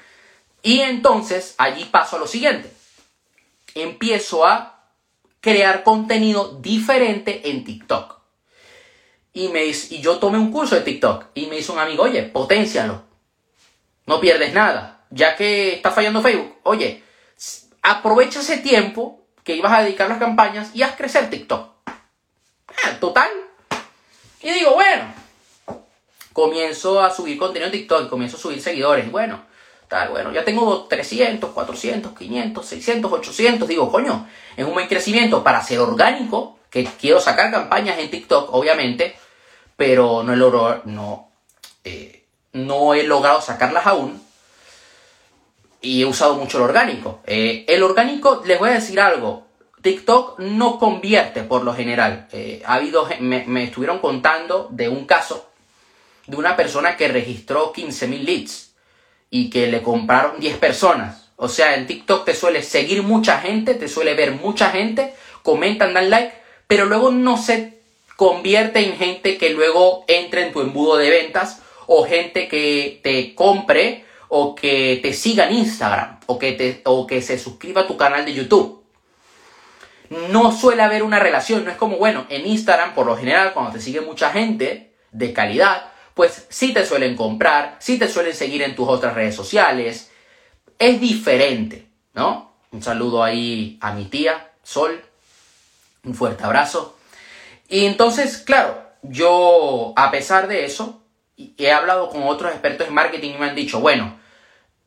[0.64, 2.72] Y entonces allí paso a lo siguiente.
[3.76, 4.78] Empiezo a
[5.40, 8.18] crear contenido diferente en TikTok.
[9.34, 12.24] Y, me, y yo tomé un curso de TikTok y me hizo un amigo, oye,
[12.24, 13.04] potencialo.
[14.06, 15.06] No pierdes nada.
[15.10, 17.04] Ya que está fallando Facebook, oye,
[17.82, 21.70] aprovecha ese tiempo que ibas a dedicar las campañas y haz crecer TikTok.
[21.86, 23.30] Ah, total.
[24.42, 25.06] Y digo, bueno,
[26.34, 29.10] comienzo a subir contenido en TikTok, comienzo a subir seguidores.
[29.12, 29.46] Bueno,
[30.10, 33.68] bueno, ya tengo 300, 400, 500, 600, 800.
[33.68, 38.54] Digo, coño, es un buen crecimiento para ser orgánico, que quiero sacar campañas en TikTok,
[38.54, 39.16] obviamente,
[39.76, 41.30] pero no he logrado, no,
[41.84, 44.22] eh, no he logrado sacarlas aún.
[45.80, 47.22] Y he usado mucho el orgánico.
[47.26, 49.48] Eh, el orgánico, les voy a decir algo.
[49.82, 52.28] TikTok no convierte por lo general.
[52.32, 55.50] Eh, ha habido, me, me estuvieron contando de un caso
[56.26, 58.67] de una persona que registró 15.000 leads
[59.30, 61.32] y que le compraron 10 personas.
[61.36, 65.14] O sea, en TikTok te suele seguir mucha gente, te suele ver mucha gente,
[65.44, 66.34] comentan, dan like,
[66.68, 67.78] pero luego no se
[68.16, 73.36] convierte en gente que luego entre en tu embudo de ventas o gente que te
[73.36, 77.88] compre o que te siga en Instagram o que, te, o que se suscriba a
[77.88, 78.84] tu canal de YouTube.
[80.30, 83.74] No suele haber una relación, no es como, bueno, en Instagram por lo general cuando
[83.74, 88.64] te sigue mucha gente de calidad, pues sí te suelen comprar, sí te suelen seguir
[88.64, 90.12] en tus otras redes sociales.
[90.80, 92.52] Es diferente, ¿no?
[92.72, 95.02] Un saludo ahí a mi tía, Sol.
[96.04, 96.98] Un fuerte abrazo.
[97.70, 101.04] Y entonces, claro, yo, a pesar de eso,
[101.38, 104.18] he hablado con otros expertos en marketing y me han dicho, bueno,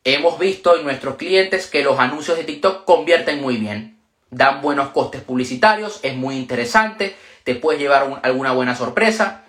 [0.03, 3.99] hemos visto en nuestros clientes que los anuncios de TikTok convierten muy bien.
[4.31, 9.45] dan buenos costes publicitarios, es muy interesante, te puedes llevar alguna buena sorpresa.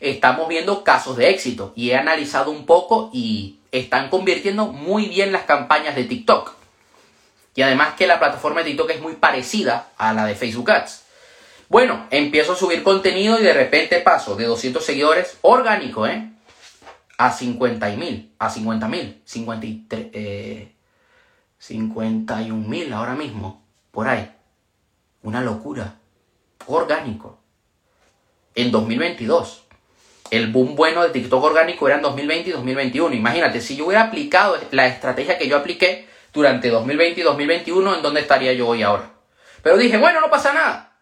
[0.00, 5.32] Estamos viendo casos de éxito y he analizado un poco y están convirtiendo muy bien
[5.32, 6.54] las campañas de TikTok.
[7.54, 11.02] Y además que la plataforma de TikTok es muy parecida a la de Facebook Ads.
[11.68, 16.30] Bueno, empiezo a subir contenido y de repente paso de 200 seguidores orgánico, ¿eh?
[17.16, 20.74] A 50 mil, a 50 mil, 53, eh,
[21.58, 24.30] 51 mil ahora mismo, por ahí.
[25.22, 25.96] Una locura.
[26.66, 27.38] Orgánico.
[28.54, 29.63] En 2022.
[30.30, 33.14] El boom bueno de TikTok orgánico era en 2020 y 2021.
[33.14, 38.02] Imagínate, si yo hubiera aplicado la estrategia que yo apliqué durante 2020 y 2021, ¿en
[38.02, 39.10] dónde estaría yo hoy ahora?
[39.62, 40.94] Pero dije, bueno, no pasa nada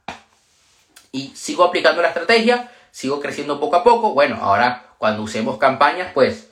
[1.13, 4.15] y sigo aplicando la estrategia, sigo creciendo poco a poco.
[4.15, 6.49] Bueno, ahora cuando usemos campañas, pues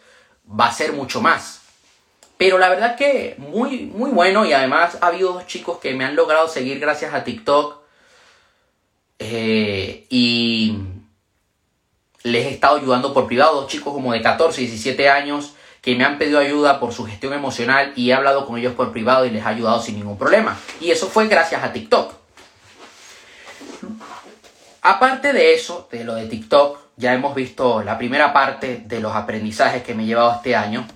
[0.48, 1.62] va a ser mucho más.
[2.36, 6.04] Pero la verdad que muy, muy bueno y además ha habido dos chicos que me
[6.04, 7.80] han logrado seguir gracias a TikTok.
[9.18, 10.78] Eh, y
[12.22, 16.18] les he estado ayudando por privado, chicos como de 14, 17 años que me han
[16.18, 19.44] pedido ayuda por su gestión emocional y he hablado con ellos por privado y les
[19.44, 20.58] he ayudado sin ningún problema.
[20.80, 22.12] Y eso fue gracias a TikTok.
[24.82, 29.14] Aparte de eso, de lo de TikTok, ya hemos visto la primera parte de los
[29.14, 30.86] aprendizajes que me he llevado este año.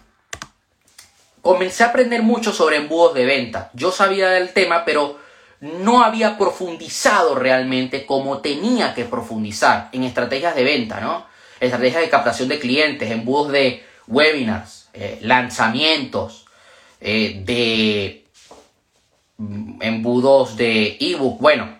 [1.41, 3.71] Comencé a aprender mucho sobre embudos de venta.
[3.75, 5.19] Yo sabía del tema, pero
[5.65, 11.27] no había profundizado realmente como tenía que profundizar en estrategias de venta, ¿no?
[11.59, 16.45] Estrategias de captación de clientes, embudos de webinars, eh, lanzamientos,
[17.01, 18.27] eh, de
[19.39, 21.41] mm, embudos de ebook.
[21.41, 21.79] Bueno,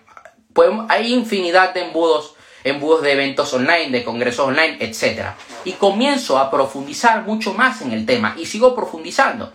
[0.89, 5.33] hay infinidad de embudos, embudos de eventos online, de congresos online, etc.
[5.67, 9.53] Y comienzo a profundizar mucho más en el tema y sigo profundizando.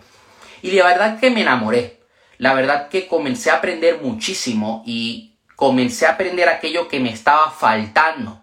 [0.62, 1.99] Y la verdad que me enamoré.
[2.40, 7.50] La verdad que comencé a aprender muchísimo y comencé a aprender aquello que me estaba
[7.50, 8.40] faltando.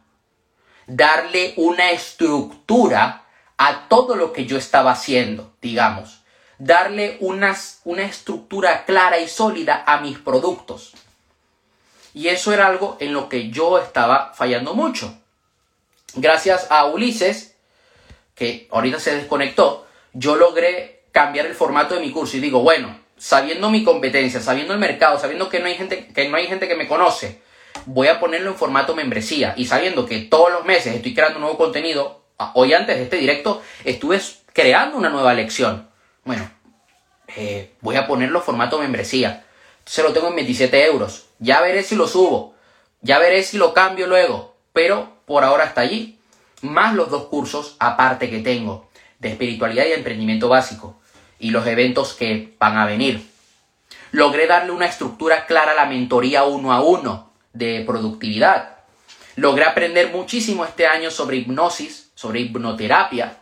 [0.85, 3.23] Darle una estructura
[3.57, 6.21] a todo lo que yo estaba haciendo, digamos.
[6.59, 7.55] Darle una
[8.03, 10.93] estructura clara y sólida a mis productos.
[12.13, 15.17] Y eso era algo en lo que yo estaba fallando mucho.
[16.13, 17.55] Gracias a Ulises,
[18.35, 23.06] que ahorita se desconectó, yo logré cambiar el formato de mi curso y digo, bueno,
[23.17, 26.67] sabiendo mi competencia, sabiendo el mercado, sabiendo que no hay gente que, no hay gente
[26.67, 27.41] que me conoce,
[27.85, 31.57] voy a ponerlo en formato membresía y sabiendo que todos los meses estoy creando nuevo
[31.57, 34.19] contenido, hoy antes de este directo estuve
[34.53, 35.89] creando una nueva lección.
[36.23, 36.49] Bueno,
[37.35, 39.45] eh, voy a ponerlo en formato membresía.
[39.85, 41.27] Se lo tengo en 27 euros.
[41.39, 42.55] Ya veré si lo subo.
[43.01, 44.57] Ya veré si lo cambio luego.
[44.73, 46.19] Pero por ahora está allí.
[46.61, 48.89] Más los dos cursos aparte que tengo
[49.19, 50.96] de espiritualidad y emprendimiento básico.
[51.39, 53.29] Y los eventos que van a venir.
[54.11, 58.77] Logré darle una estructura clara a la mentoría uno a uno de productividad.
[59.35, 63.37] Logré aprender muchísimo este año sobre hipnosis, sobre hipnoterapia.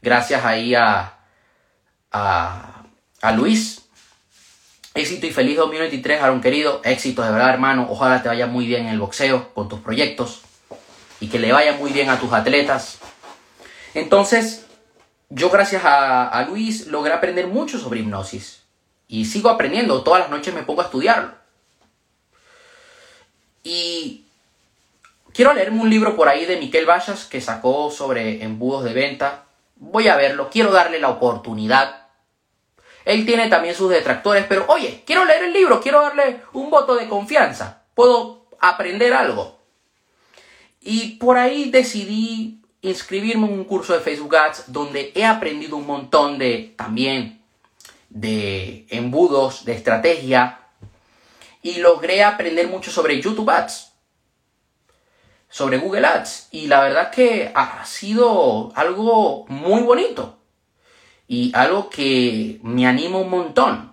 [0.00, 1.18] Gracias ahí a,
[2.10, 2.84] a,
[3.20, 3.86] a Luis,
[4.96, 6.80] Éxito y feliz 2023, Aaron querido.
[6.82, 7.86] Éxito de verdad, hermano.
[7.90, 10.40] Ojalá te vaya muy bien en el boxeo con tus proyectos
[11.20, 12.98] y que le vaya muy bien a tus atletas.
[13.92, 14.65] Entonces,
[15.28, 18.62] yo gracias a, Luis logré aprender mucho sobre hipnosis
[19.08, 20.02] y sigo aprendiendo.
[20.02, 21.34] Todas las noches me pongo a estudiarlo.
[23.62, 24.24] Y
[25.32, 29.44] quiero leerme un libro por ahí de Miquel Vallas que sacó sobre embudos de venta.
[29.76, 30.48] Voy a verlo.
[30.50, 32.06] Quiero darle la oportunidad
[33.06, 36.96] él tiene también sus detractores, pero oye, quiero leer el libro, quiero darle un voto
[36.96, 39.60] de confianza, puedo aprender algo.
[40.80, 45.86] Y por ahí decidí inscribirme en un curso de Facebook Ads donde he aprendido un
[45.86, 47.42] montón de también
[48.08, 50.60] de embudos, de estrategia
[51.62, 53.92] y logré aprender mucho sobre YouTube Ads,
[55.48, 60.38] sobre Google Ads y la verdad que ha sido algo muy bonito
[61.28, 63.92] y algo que me anima un montón.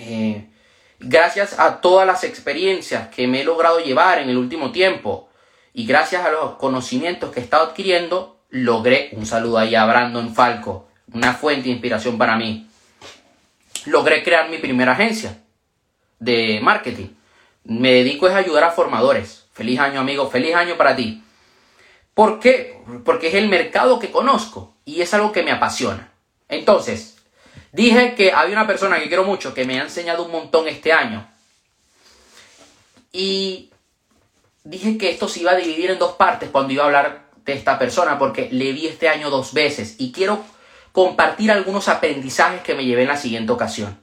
[0.00, 0.48] Eh,
[0.98, 5.28] gracias a todas las experiencias que me he logrado llevar en el último tiempo
[5.74, 10.34] y gracias a los conocimientos que he estado adquiriendo, logré, un saludo ahí a Brandon
[10.34, 12.68] Falco, una fuente de inspiración para mí,
[13.86, 15.38] logré crear mi primera agencia
[16.18, 17.08] de marketing.
[17.64, 19.46] Me dedico a ayudar a formadores.
[19.52, 21.22] Feliz año amigo, feliz año para ti.
[22.14, 22.80] ¿Por qué?
[23.04, 26.12] Porque es el mercado que conozco y es algo que me apasiona.
[26.48, 27.16] Entonces,
[27.72, 30.92] dije que había una persona que quiero mucho que me ha enseñado un montón este
[30.92, 31.26] año.
[33.12, 33.71] Y
[34.64, 37.52] dije que esto se iba a dividir en dos partes cuando iba a hablar de
[37.52, 40.44] esta persona porque le vi este año dos veces y quiero
[40.92, 43.98] compartir algunos aprendizajes que me llevé en la siguiente ocasión.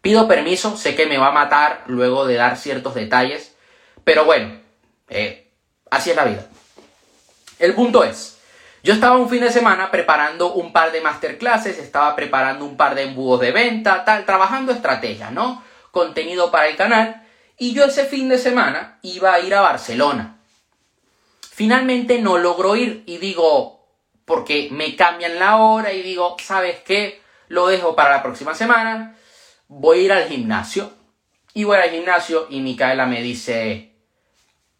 [0.00, 3.54] Pido permiso, sé que me va a matar luego de dar ciertos detalles,
[4.02, 4.58] pero bueno,
[5.08, 5.52] eh,
[5.90, 6.46] así es la vida.
[7.58, 8.38] El punto es,
[8.82, 12.94] yo estaba un fin de semana preparando un par de masterclasses, estaba preparando un par
[12.94, 15.62] de embudos de venta, tal, trabajando estrategias, ¿no?
[15.90, 17.22] Contenido para el canal,
[17.60, 20.38] y yo ese fin de semana iba a ir a Barcelona.
[21.40, 23.86] Finalmente no logro ir y digo,
[24.24, 27.20] porque me cambian la hora y digo, ¿sabes qué?
[27.46, 29.16] Lo dejo para la próxima semana
[29.70, 30.92] voy a ir al gimnasio.
[31.54, 33.92] Y voy al gimnasio y Micaela me dice,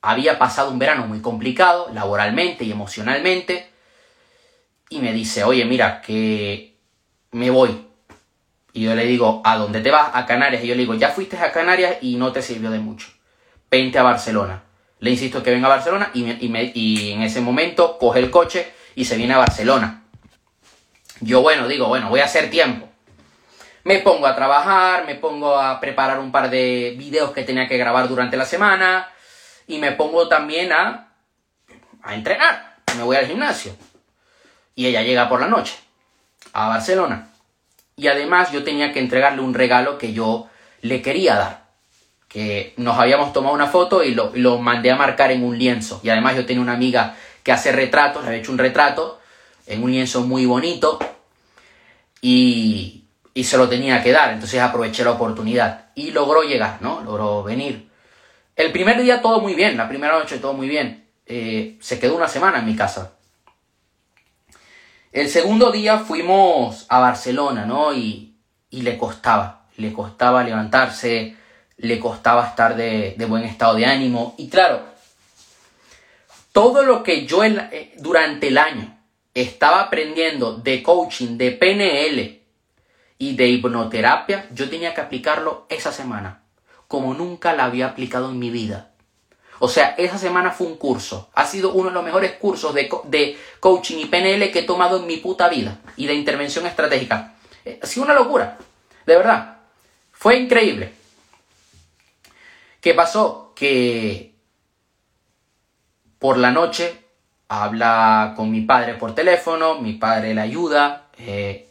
[0.03, 3.71] había pasado un verano muy complicado, laboralmente y emocionalmente.
[4.89, 6.77] Y me dice, oye, mira, que
[7.33, 7.87] me voy.
[8.73, 10.11] Y yo le digo, ¿a dónde te vas?
[10.15, 10.63] A Canarias.
[10.63, 13.09] Y yo le digo, ya fuiste a Canarias y no te sirvió de mucho.
[13.71, 14.63] Vente a Barcelona.
[15.01, 16.25] Le insisto que venga a Barcelona y,
[16.75, 20.05] y en ese momento coge el coche y se viene a Barcelona.
[21.21, 22.91] Yo, bueno, digo, bueno, voy a hacer tiempo
[23.85, 27.79] me pongo a trabajar, me pongo a preparar un par de videos que tenía que
[27.79, 29.09] grabar durante la semana
[29.67, 31.13] y me pongo también a,
[32.03, 32.77] a entrenar.
[32.97, 33.75] Me voy al gimnasio.
[34.75, 35.75] Y ella llega por la noche
[36.53, 37.30] a Barcelona.
[38.01, 40.49] Y además yo tenía que entregarle un regalo que yo
[40.81, 41.65] le quería dar.
[42.29, 46.01] Que nos habíamos tomado una foto y lo, lo mandé a marcar en un lienzo.
[46.03, 49.21] Y además yo tenía una amiga que hace retratos, le había hecho un retrato
[49.67, 50.99] en un lienzo muy bonito.
[52.23, 57.03] Y, y se lo tenía que dar, entonces aproveché la oportunidad y logró llegar, ¿no?
[57.03, 57.91] Logró venir.
[58.57, 61.07] El primer día todo muy bien, la primera noche todo muy bien.
[61.27, 63.13] Eh, se quedó una semana en mi casa.
[65.13, 67.93] El segundo día fuimos a Barcelona, ¿no?
[67.93, 68.37] Y,
[68.71, 71.37] y le costaba, le costaba levantarse,
[71.77, 74.35] le costaba estar de, de buen estado de ánimo.
[74.39, 74.83] Y claro,
[76.53, 78.99] todo lo que yo eh, durante el año
[79.35, 82.41] estaba aprendiendo de coaching, de PNL,
[83.21, 86.43] y de hipnoterapia, yo tenía que aplicarlo esa semana,
[86.89, 88.90] como nunca la había aplicado en mi vida.
[89.61, 91.31] O sea, esa semana fue un curso.
[91.35, 94.97] Ha sido uno de los mejores cursos de, de coaching y PNL que he tomado
[94.97, 97.35] en mi puta vida y de intervención estratégica.
[97.67, 98.57] Eh, ha sido una locura,
[99.05, 99.59] de verdad.
[100.13, 100.95] Fue increíble.
[102.81, 103.53] ¿Qué pasó?
[103.55, 104.35] Que
[106.19, 107.05] por la noche
[107.49, 111.69] habla con mi padre por teléfono, mi padre le ayuda, eh,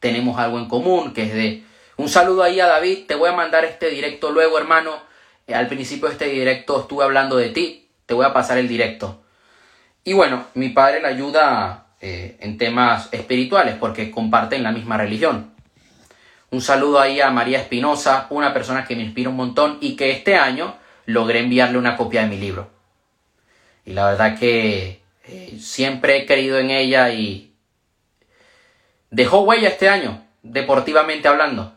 [0.00, 1.64] tenemos algo en común, que es de...
[1.96, 5.11] Un saludo ahí a David, te voy a mandar este directo luego, hermano.
[5.46, 8.68] Eh, al principio de este directo estuve hablando de ti, te voy a pasar el
[8.68, 9.22] directo.
[10.04, 15.52] Y bueno, mi padre le ayuda eh, en temas espirituales porque comparten la misma religión.
[16.50, 20.10] Un saludo ahí a María Espinosa, una persona que me inspira un montón y que
[20.10, 20.76] este año
[21.06, 22.70] logré enviarle una copia de mi libro.
[23.84, 27.52] Y la verdad que eh, siempre he creído en ella y,
[29.12, 31.74] Dejó huella este año, deportivamente hablando.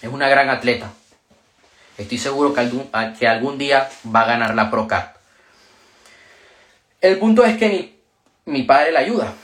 [0.00, 0.90] Es una gran atleta.
[1.98, 4.88] Estoy seguro que algún, que algún día va a ganar la Pro
[7.00, 8.00] El punto es que
[8.46, 9.34] mi, padre la ayuda,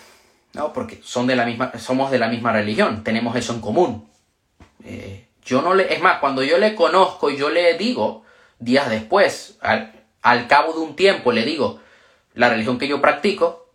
[0.55, 0.73] ¿no?
[0.73, 4.09] Porque son de la misma, somos de la misma religión, tenemos eso en común.
[4.85, 8.25] Eh, yo no le, es más, cuando yo le conozco y yo le digo,
[8.59, 9.93] días después, al,
[10.23, 11.81] al cabo de un tiempo, le digo
[12.35, 13.69] la religión que yo practico,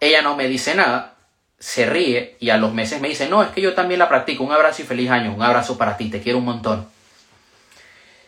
[0.00, 1.14] ella no me dice nada,
[1.58, 4.42] se ríe y a los meses me dice, no, es que yo también la practico,
[4.42, 6.88] un abrazo y feliz año, un abrazo para ti, te quiero un montón.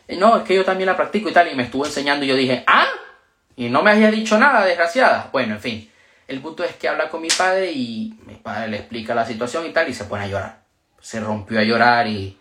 [0.09, 2.37] No, es que yo también la practico y tal, y me estuvo enseñando y yo
[2.37, 2.89] dije, ah,
[3.57, 5.31] y no me había dicho nada, desgraciada.
[5.33, 5.91] Bueno, en fin,
[6.29, 9.67] el punto es que habla con mi padre y mi padre le explica la situación
[9.67, 10.65] y tal, y se pone a llorar.
[11.01, 12.39] Se rompió a llorar y,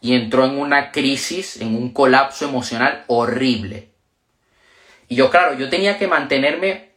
[0.00, 3.90] y entró en una crisis, en un colapso emocional horrible.
[5.08, 6.90] Y yo, claro, yo tenía que mantenerme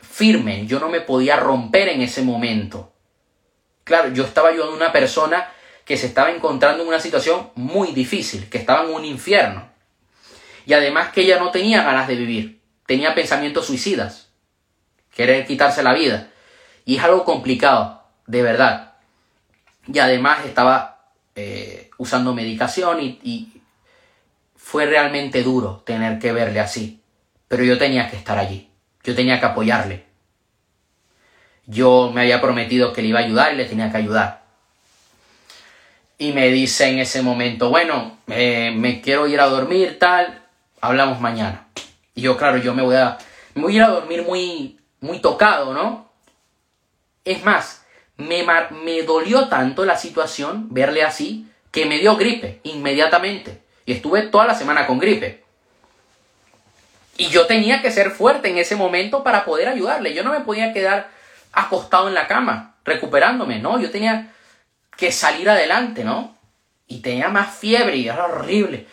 [0.00, 2.92] firme, yo no me podía romper en ese momento.
[3.84, 5.51] Claro, yo estaba ayudando a una persona
[5.84, 9.68] que se estaba encontrando en una situación muy difícil, que estaba en un infierno.
[10.66, 14.28] Y además que ella no tenía ganas de vivir, tenía pensamientos suicidas,
[15.14, 16.30] querer quitarse la vida.
[16.84, 18.94] Y es algo complicado, de verdad.
[19.92, 23.62] Y además estaba eh, usando medicación y, y
[24.56, 27.02] fue realmente duro tener que verle así.
[27.48, 28.70] Pero yo tenía que estar allí.
[29.02, 30.06] Yo tenía que apoyarle.
[31.66, 34.41] Yo me había prometido que le iba a ayudar y le tenía que ayudar.
[36.22, 40.46] Y me dice en ese momento, bueno, eh, me quiero ir a dormir, tal,
[40.80, 41.66] hablamos mañana.
[42.14, 43.18] Y yo, claro, yo me voy a,
[43.54, 46.12] me voy a ir a dormir muy, muy tocado, ¿no?
[47.24, 47.84] Es más,
[48.18, 48.46] me,
[48.84, 53.60] me dolió tanto la situación, verle así, que me dio gripe inmediatamente.
[53.84, 55.42] Y estuve toda la semana con gripe.
[57.16, 60.14] Y yo tenía que ser fuerte en ese momento para poder ayudarle.
[60.14, 61.10] Yo no me podía quedar
[61.52, 63.80] acostado en la cama, recuperándome, ¿no?
[63.80, 64.32] Yo tenía
[64.96, 66.32] que salir adelante, ¿no?
[66.92, 68.86] y tenía más fiebre y era horrible.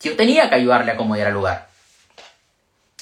[0.00, 1.68] Yo tenía que ayudarle a acomodar el lugar.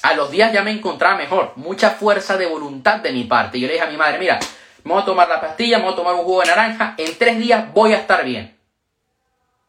[0.01, 3.59] A los días ya me encontraba mejor, mucha fuerza de voluntad de mi parte.
[3.59, 4.39] Yo le dije a mi madre, mira,
[4.83, 7.17] me voy a tomar la pastilla, me voy a tomar un jugo de naranja, en
[7.17, 8.57] tres días voy a estar bien.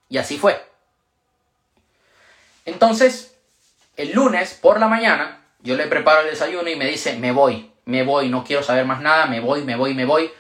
[0.08, 0.60] Y así fue.
[2.64, 3.36] Entonces,
[3.96, 7.70] el lunes por la mañana, yo le preparo el desayuno y me dice, me voy,
[7.84, 10.32] me voy, no quiero saber más nada, me voy, me voy, me voy.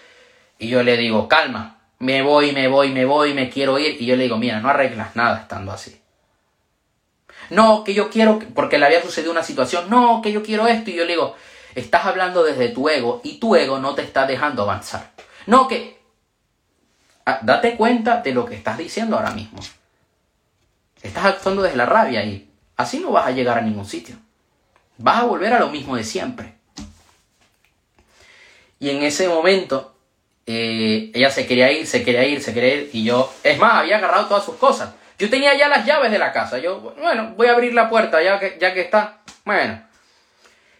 [0.58, 1.73] Y yo le digo, calma,
[2.04, 3.96] me voy, me voy, me voy, me quiero ir.
[4.00, 5.98] Y yo le digo, mira, no arreglas nada estando así.
[7.48, 10.90] No, que yo quiero, porque le había sucedido una situación, no, que yo quiero esto.
[10.90, 11.34] Y yo le digo,
[11.74, 15.12] estás hablando desde tu ego y tu ego no te está dejando avanzar.
[15.46, 15.98] No, que...
[17.24, 19.58] Ah, date cuenta de lo que estás diciendo ahora mismo.
[21.02, 24.16] Estás actuando desde la rabia y así no vas a llegar a ningún sitio.
[24.98, 26.54] Vas a volver a lo mismo de siempre.
[28.78, 29.93] Y en ese momento,
[30.46, 32.90] eh, ella se quería ir, se quería ir, se quería ir.
[32.92, 34.94] Y yo, es más, había agarrado todas sus cosas.
[35.18, 36.58] Yo tenía ya las llaves de la casa.
[36.58, 39.20] Yo, bueno, voy a abrir la puerta ya que, ya que está.
[39.44, 39.82] Bueno.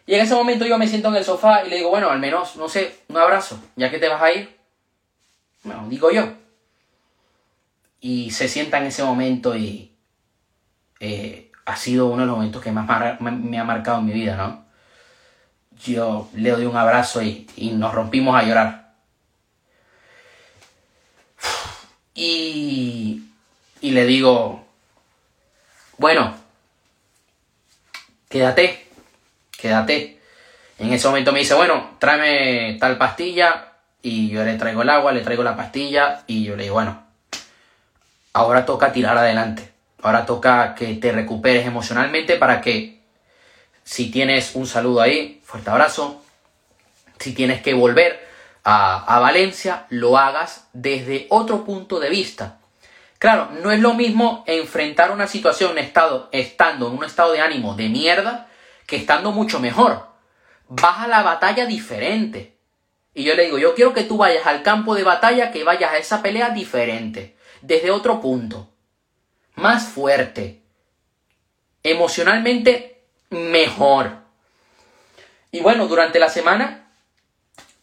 [0.06, 2.18] Y en ese momento yo me siento en el sofá y le digo, bueno, al
[2.18, 4.54] menos, no sé, un abrazo, ya que te vas a ir.
[5.62, 6.28] Bueno, digo yo.
[8.00, 9.96] Y se sienta en ese momento y
[11.00, 14.36] eh, ha sido uno de los momentos que más me ha marcado en mi vida,
[14.36, 14.66] ¿no?
[15.82, 18.83] Yo le doy un abrazo y, y nos rompimos a llorar.
[22.14, 23.24] Y
[23.84, 24.64] y le digo,
[25.98, 26.34] bueno,
[28.30, 28.86] quédate,
[29.58, 30.18] quédate.
[30.78, 35.12] En ese momento me dice, bueno, tráeme tal pastilla y yo le traigo el agua,
[35.12, 37.04] le traigo la pastilla y yo le digo, bueno,
[38.32, 39.70] ahora toca tirar adelante.
[40.00, 43.02] Ahora toca que te recuperes emocionalmente para que
[43.82, 46.24] si tienes un saludo ahí, fuerte abrazo,
[47.18, 48.26] si tienes que volver
[48.64, 52.58] a, Valencia, lo hagas desde otro punto de vista
[53.24, 57.74] Claro, no es lo mismo enfrentar una situación estado, estando en un estado de ánimo
[57.74, 58.48] de mierda
[58.86, 60.08] que estando mucho mejor.
[60.68, 62.58] Vas a la batalla diferente.
[63.14, 65.92] Y yo le digo, yo quiero que tú vayas al campo de batalla, que vayas
[65.92, 68.68] a esa pelea diferente, desde otro punto,
[69.54, 70.60] más fuerte,
[71.82, 74.18] emocionalmente mejor.
[75.50, 76.83] Y bueno, durante la semana,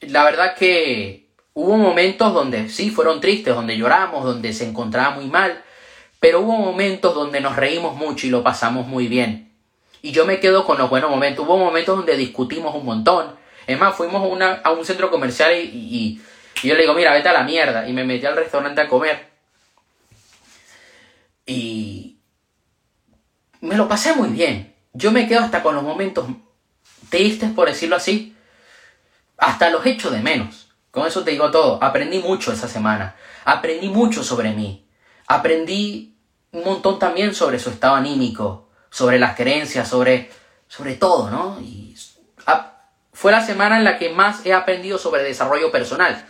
[0.02, 1.22] la verdad que
[1.54, 5.62] Hubo momentos donde sí fueron tristes, donde lloramos, donde se encontraba muy mal,
[6.20, 9.52] pero hubo momentos donde nos reímos mucho y lo pasamos muy bien.
[10.02, 11.46] Y yo me quedo con los buenos momentos.
[11.46, 13.36] Hubo momentos donde discutimos un montón.
[13.68, 14.22] Es más, fuimos
[14.64, 16.22] a, un centro comercial y,
[16.64, 17.88] yo le digo, mira, vete a la mierda.
[17.88, 19.30] Y me metí al restaurante a comer.
[21.46, 22.18] Y
[23.60, 24.74] me lo pasé muy bien.
[24.94, 26.28] Yo me quedo hasta con los momentos
[27.10, 28.36] tristes, por decirlo así.
[29.42, 30.68] Hasta los echo de menos.
[30.92, 31.84] Con eso te digo todo.
[31.84, 33.16] Aprendí mucho esa semana.
[33.44, 34.86] Aprendí mucho sobre mí.
[35.26, 36.16] Aprendí
[36.52, 40.30] un montón también sobre su estado anímico, sobre las creencias, sobre,
[40.68, 41.58] sobre todo, ¿no?
[43.14, 46.24] Fue la semana en la que más he aprendido sobre desarrollo personal.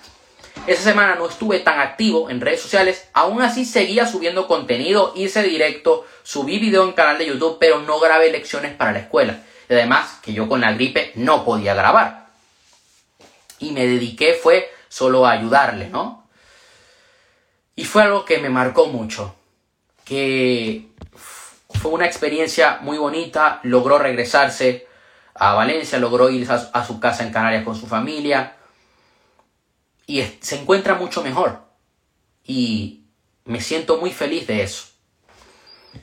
[0.67, 5.43] Esa semana no estuve tan activo en redes sociales, aún así seguía subiendo contenido, hice
[5.43, 9.39] directo, subí video en canal de YouTube, pero no grabé lecciones para la escuela.
[9.69, 12.20] Además que yo con la gripe no podía grabar
[13.61, 16.27] y me dediqué fue solo a ayudarle, ¿no?
[17.75, 19.33] Y fue algo que me marcó mucho,
[20.03, 20.89] que
[21.69, 24.87] fue una experiencia muy bonita, logró regresarse
[25.33, 28.57] a Valencia, logró ir a, su casa en Canarias con su familia
[30.05, 31.61] y se encuentra mucho mejor
[32.45, 33.05] y
[33.45, 34.87] me siento muy feliz de eso.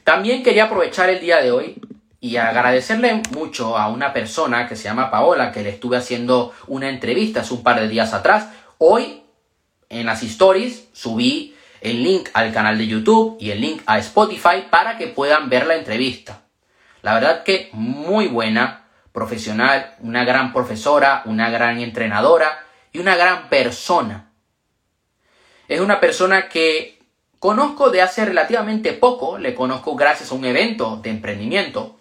[0.04, 1.80] También quería aprovechar el día de hoy
[2.20, 6.88] y agradecerle mucho a una persona que se llama Paola, que le estuve haciendo una
[6.88, 8.48] entrevista hace un par de días atrás.
[8.78, 9.22] Hoy,
[9.88, 14.66] en las stories, subí el link al canal de YouTube y el link a Spotify
[14.68, 16.42] para que puedan ver la entrevista.
[17.02, 23.48] La verdad que muy buena, profesional, una gran profesora, una gran entrenadora y una gran
[23.48, 24.32] persona.
[25.68, 26.98] Es una persona que
[27.38, 31.97] conozco de hace relativamente poco, le conozco gracias a un evento de emprendimiento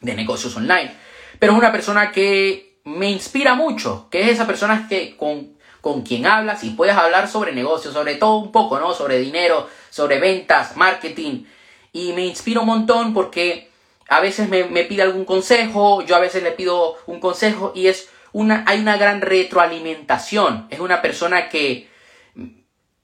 [0.00, 0.92] de negocios online.
[1.38, 6.02] Pero es una persona que me inspira mucho, que es esa persona que con, con
[6.02, 8.94] quien hablas y puedes hablar sobre negocios, sobre todo un poco, ¿no?
[8.94, 11.44] Sobre dinero, sobre ventas, marketing.
[11.92, 13.70] Y me inspira un montón porque
[14.08, 17.86] a veces me, me pide algún consejo, yo a veces le pido un consejo y
[17.86, 20.66] es una, hay una gran retroalimentación.
[20.70, 21.88] Es una persona que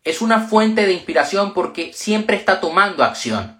[0.04, 3.55] es una fuente de inspiración porque siempre está tomando acción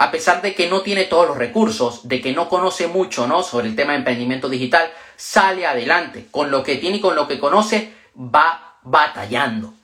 [0.00, 3.42] a pesar de que no tiene todos los recursos, de que no conoce mucho ¿no?
[3.42, 6.28] sobre el tema de emprendimiento digital, sale adelante.
[6.30, 9.74] Con lo que tiene y con lo que conoce, va batallando.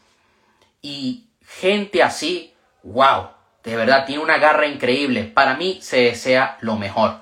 [0.80, 2.54] Y gente así,
[2.84, 3.30] wow,
[3.64, 5.24] De verdad, tiene una garra increíble.
[5.24, 7.16] Para mí se desea lo mejor.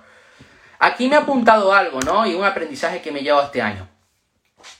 [0.78, 2.26] Aquí me ha apuntado algo, ¿no?
[2.26, 3.88] Y un aprendizaje que me lleva este año.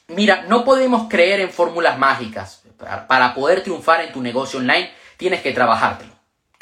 [0.09, 2.63] Mira, no podemos creer en fórmulas mágicas.
[3.09, 6.12] Para poder triunfar en tu negocio online, tienes que trabajártelo.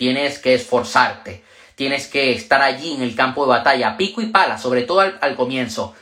[0.01, 1.45] Tienes que esforzarte.
[1.75, 5.37] Tienes que estar allí en el campo de batalla, pico y pala, sobre todo al,
[5.37, 5.95] comienzo.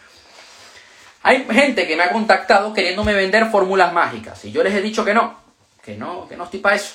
[1.25, 5.05] Hay gente que me ha contactado queriéndome vender fórmulas mágicas y yo les he dicho
[5.05, 5.37] que no,
[5.83, 6.95] que no, que no estoy para eso.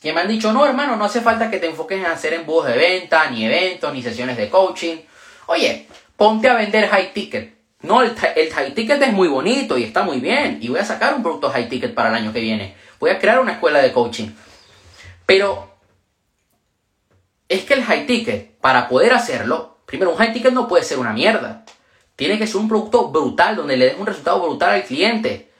[0.00, 2.66] Que me han dicho, no hermano, no hace falta que te enfoques en hacer embudos
[2.66, 4.98] de venta, ni eventos, ni sesiones de coaching.
[5.46, 7.52] Oye, ponte a vender high ticket.
[7.82, 10.58] No, el, high ticket es muy bonito y está muy bien.
[10.60, 12.76] Y voy a sacar un producto high ticket para el año que viene.
[13.00, 14.28] Voy a crear una escuela de coaching.
[15.28, 15.68] Pero
[17.50, 20.98] es que el high ticket, para poder hacerlo, primero, un high ticket no puede ser
[20.98, 21.66] una mierda.
[22.16, 25.50] Tiene que ser un producto brutal, donde le des un resultado brutal al cliente.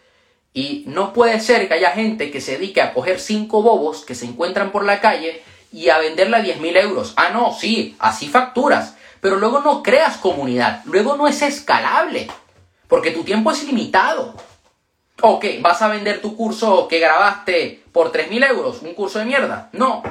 [0.55, 4.15] Y no puede ser que haya gente que se dedique a coger cinco bobos que
[4.15, 7.13] se encuentran por la calle y a venderla a 10 mil euros.
[7.17, 8.97] Ah, no, sí, así facturas.
[9.21, 10.81] Pero luego no creas comunidad.
[10.87, 12.29] Luego no es escalable.
[12.87, 14.35] Porque tu tiempo es limitado.
[15.21, 15.59] ¿O qué?
[15.61, 18.83] ¿Vas a vender tu curso que grabaste por 3 mil euros?
[18.83, 19.69] ¿Un curso de mierda?
[19.73, 20.03] No.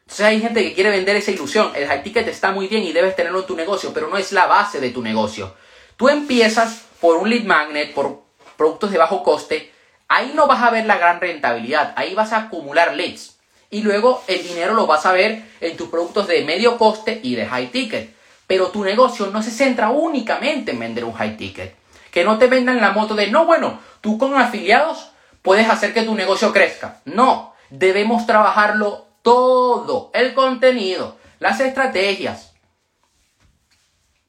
[0.00, 1.70] Entonces hay gente que quiere vender esa ilusión.
[1.74, 4.32] El high ticket está muy bien y debes tenerlo en tu negocio, pero no es
[4.32, 5.54] la base de tu negocio.
[5.96, 8.22] Tú empiezas por un lead magnet, por
[8.56, 9.70] productos de bajo coste.
[10.08, 11.92] Ahí no vas a ver la gran rentabilidad.
[11.96, 13.38] Ahí vas a acumular leads.
[13.68, 17.36] Y luego el dinero lo vas a ver en tus productos de medio coste y
[17.36, 18.14] de high ticket.
[18.46, 21.79] Pero tu negocio no se centra únicamente en vender un high ticket.
[22.10, 25.10] Que no te vendan la moto de, no, bueno, tú con afiliados
[25.42, 27.00] puedes hacer que tu negocio crezca.
[27.04, 32.52] No, debemos trabajarlo todo el contenido, las estrategias,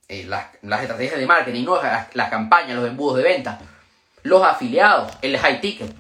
[0.08, 1.82] eh, las, estrategias de marketing, ¿no?
[1.82, 3.60] las, campañas, los embudos de venta,
[4.24, 5.94] los afiliados, el high ticket.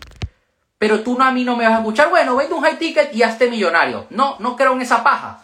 [0.77, 3.13] Pero tú no a mí no me vas a escuchar, bueno, vende un high ticket
[3.13, 4.07] y hazte millonario.
[4.09, 5.43] No, no creo en esa paja.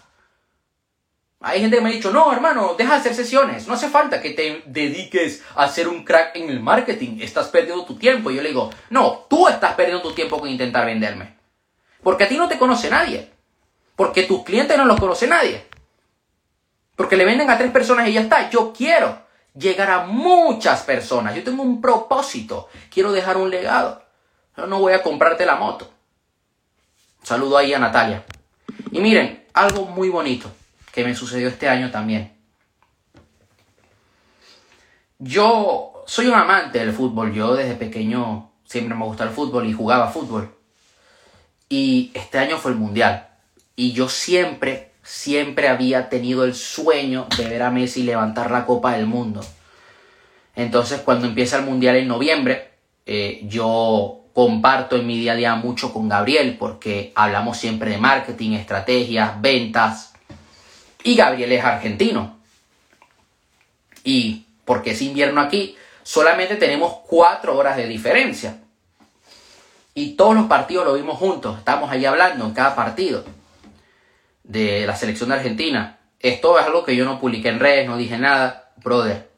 [1.48, 3.70] Hay gente que me ha dicho, no, hermano, deja de hacer sesiones.
[3.70, 7.20] No hace falta que te dediques a ser un crack en el marketing.
[7.22, 8.30] Estás perdiendo tu tiempo.
[8.30, 11.38] Y yo le digo, no, tú estás perdiendo tu tiempo con intentar venderme.
[12.04, 13.32] Porque a ti no te conoce nadie.
[13.96, 15.66] Porque tus clientes no los conoce nadie.
[16.98, 18.50] Porque le venden a tres personas y ya está.
[18.50, 19.18] Yo quiero
[19.58, 21.34] llegar a muchas personas.
[21.34, 22.68] Yo tengo un propósito.
[22.90, 24.04] Quiero dejar un legado.
[24.58, 25.90] Yo no voy a comprarte la moto.
[27.24, 28.26] Saludo ahí a Natalia.
[28.92, 30.52] Y miren, algo muy bonito
[30.98, 32.32] que me sucedió este año también.
[35.20, 37.36] Yo soy un amante del fútbol.
[37.36, 40.58] Yo desde pequeño siempre me gustó el fútbol y jugaba fútbol.
[41.70, 43.28] Y este año fue el mundial.
[43.76, 48.94] Y yo siempre, siempre había tenido el sueño de ver a Messi levantar la Copa
[48.94, 49.42] del Mundo.
[50.56, 52.72] Entonces, cuando empieza el Mundial en noviembre,
[53.06, 58.00] eh, yo comparto en mi día a día mucho con Gabriel porque hablamos siempre de
[58.00, 60.17] marketing, estrategias, ventas.
[61.08, 62.38] Y Gabriel es argentino.
[64.04, 68.58] Y porque es invierno aquí, solamente tenemos cuatro horas de diferencia.
[69.94, 73.24] Y todos los partidos lo vimos juntos, estamos ahí hablando en cada partido
[74.44, 75.98] de la selección de Argentina.
[76.20, 78.74] Esto es algo que yo no publiqué en redes, no dije nada.
[78.84, 79.30] Brother,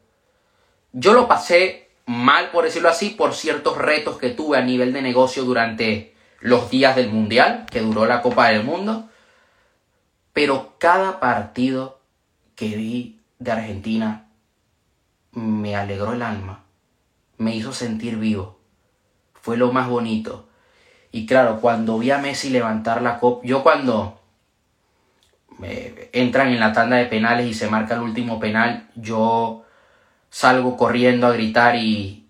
[0.92, 5.02] yo lo pasé mal, por decirlo así, por ciertos retos que tuve a nivel de
[5.02, 9.09] negocio durante los días del Mundial, que duró la Copa del Mundo.
[10.32, 12.00] Pero cada partido
[12.54, 14.28] que vi de Argentina
[15.32, 16.64] me alegró el alma,
[17.38, 18.58] me hizo sentir vivo.
[19.34, 20.48] Fue lo más bonito.
[21.12, 24.20] Y claro, cuando vi a Messi levantar la copa, yo cuando
[26.12, 29.64] entran en la tanda de penales y se marca el último penal, yo
[30.30, 32.26] salgo corriendo a gritar y,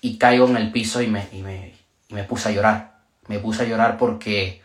[0.00, 1.74] y caigo en el piso y me, y me,
[2.10, 2.98] me, puse a llorar.
[3.28, 4.62] Me puse a llorar porque,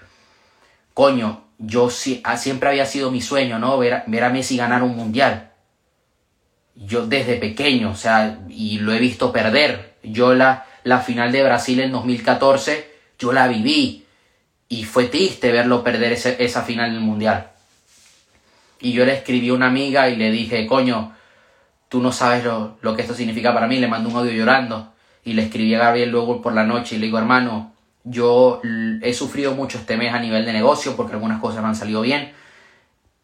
[0.94, 1.89] coño, yo
[2.24, 3.78] ah, siempre había sido mi sueño, ¿no?
[3.78, 5.51] Ver, ver a Messi ganar un mundial.
[6.76, 9.95] Yo desde pequeño, o sea, y lo he visto perder.
[10.04, 14.06] Yo la, la final de Brasil en 2014, yo la viví.
[14.70, 17.51] Y fue triste verlo perder esa final del mundial.
[18.80, 21.16] Y yo le escribí a una amiga y le dije, coño,
[21.89, 23.80] tú no sabes lo, que esto significa para mí.
[23.80, 24.91] Le mandé un audio llorando.
[25.24, 27.73] Y le escribí a Gabriel luego por la noche y le digo, hermano,
[28.04, 28.62] yo
[29.01, 32.01] he sufrido mucho este mes a nivel de negocio porque algunas cosas me han salido
[32.01, 32.34] bien.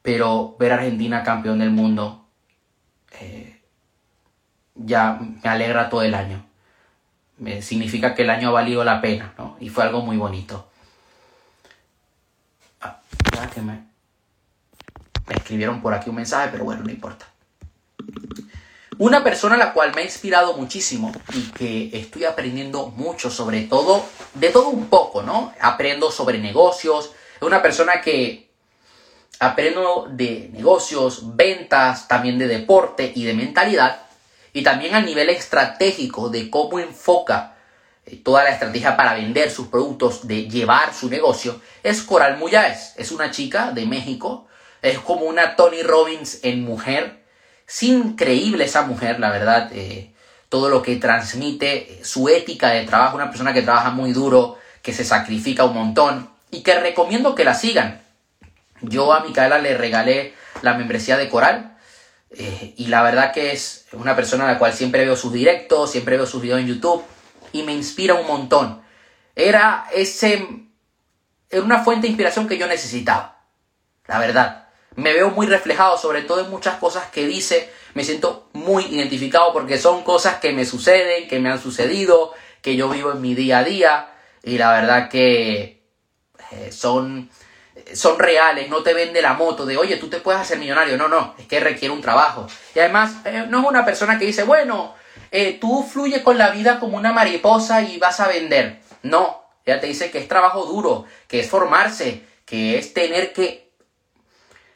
[0.02, 2.26] Pero ver a Argentina campeón del mundo
[3.20, 3.62] eh,
[4.76, 6.46] ya me alegra todo el año.
[7.38, 9.58] Me significa que el año ha valido la pena, ¿no?
[9.60, 10.70] Y fue algo muy bonito.
[12.82, 13.00] Ah,
[15.30, 17.28] me escribieron por aquí un mensaje, pero bueno, no importa.
[19.00, 23.62] Una persona a la cual me ha inspirado muchísimo y que estoy aprendiendo mucho sobre
[23.62, 25.54] todo, de todo un poco, ¿no?
[25.62, 28.50] Aprendo sobre negocios, Es una persona que
[29.40, 34.02] aprendo de negocios, ventas, también de deporte y de mentalidad.
[34.52, 37.56] Y también a nivel estratégico de cómo enfoca
[38.06, 42.96] eh, toda la estrategia para vender sus productos, de llevar su negocio, es Coral Muyáez.
[42.98, 44.50] Es una chica de México.
[44.82, 47.19] Es como una Tony Robbins en mujer.
[47.70, 49.70] Es increíble esa mujer, la verdad.
[49.74, 50.12] Eh,
[50.50, 54.92] todo lo que transmite, su ética de trabajo, una persona que trabaja muy duro, que
[54.92, 58.02] se sacrifica un montón y que recomiendo que la sigan.
[58.82, 61.78] Yo a Micaela le regalé la membresía de Coral
[62.32, 65.92] eh, y la verdad que es una persona a la cual siempre veo sus directos,
[65.92, 67.04] siempre veo sus videos en YouTube
[67.52, 68.82] y me inspira un montón.
[69.36, 70.48] Era ese
[71.52, 73.44] era una fuente de inspiración que yo necesitaba.
[74.08, 74.69] La verdad,
[75.00, 79.54] me veo muy reflejado sobre todo en muchas cosas que dice, me siento muy identificado
[79.54, 83.36] porque son cosas que me suceden, que me han sucedido, que yo vivo en mi
[83.36, 84.10] día a día
[84.44, 85.84] y la verdad que
[86.52, 87.30] eh, son,
[87.94, 91.08] son reales, no te vende la moto de, oye, tú te puedes hacer millonario, no,
[91.08, 92.48] no, es que requiere un trabajo.
[92.76, 94.96] Y además, eh, no es una persona que dice, bueno,
[95.32, 98.82] eh, tú fluye con la vida como una mariposa y vas a vender.
[99.04, 103.69] No, ella te dice que es trabajo duro, que es formarse, que es tener que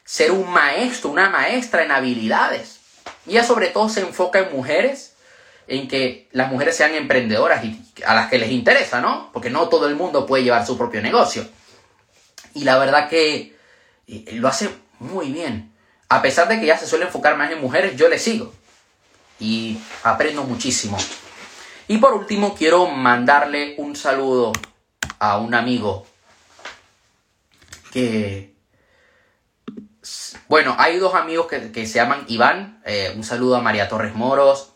[0.04, 2.80] ser un maestro, una maestra en habilidades.
[3.26, 5.14] Y ella sobre todo se enfoca en mujeres
[5.66, 9.30] en que las mujeres sean emprendedoras y a las que les interesa, ¿no?
[9.32, 11.46] Porque no todo el mundo puede llevar su propio negocio.
[12.52, 13.56] Y la verdad que
[14.06, 15.72] eh, lo hace muy bien.
[16.08, 18.52] A pesar de que ya se suele enfocar más en mujeres, yo le sigo.
[19.40, 20.98] Y aprendo muchísimo.
[21.88, 24.52] Y por último, quiero mandarle un saludo
[25.18, 26.06] a un amigo
[27.90, 28.53] que...
[30.54, 32.80] Bueno, hay dos amigos que, se llaman Iván.
[32.86, 34.70] Eh, un saludo a María Torres Moros,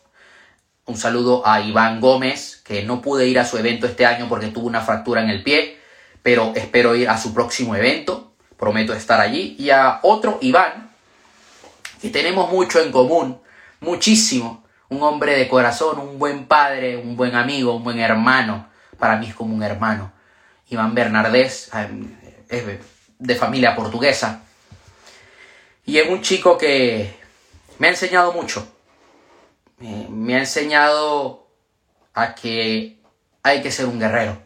[0.83, 4.47] un saludo a Iván Gómez, que no pude ir a su evento este año porque
[4.47, 5.79] tuvo una fractura en el pie,
[6.21, 9.55] pero espero ir a su próximo evento, prometo estar allí.
[9.57, 10.91] Y a otro Iván,
[12.01, 13.39] que tenemos mucho en común,
[13.79, 18.67] muchísimo, un hombre de corazón, un buen padre, un buen amigo, un buen hermano,
[18.97, 20.11] para mí es como un hermano.
[20.67, 21.71] Iván Bernardés,
[22.49, 22.63] es
[23.17, 24.43] de familia portuguesa,
[25.89, 27.13] y es un chico que
[27.79, 28.67] me ha enseñado mucho
[29.79, 31.47] me ha enseñado
[32.13, 32.97] a que
[33.43, 34.41] hay que ser un guerrero.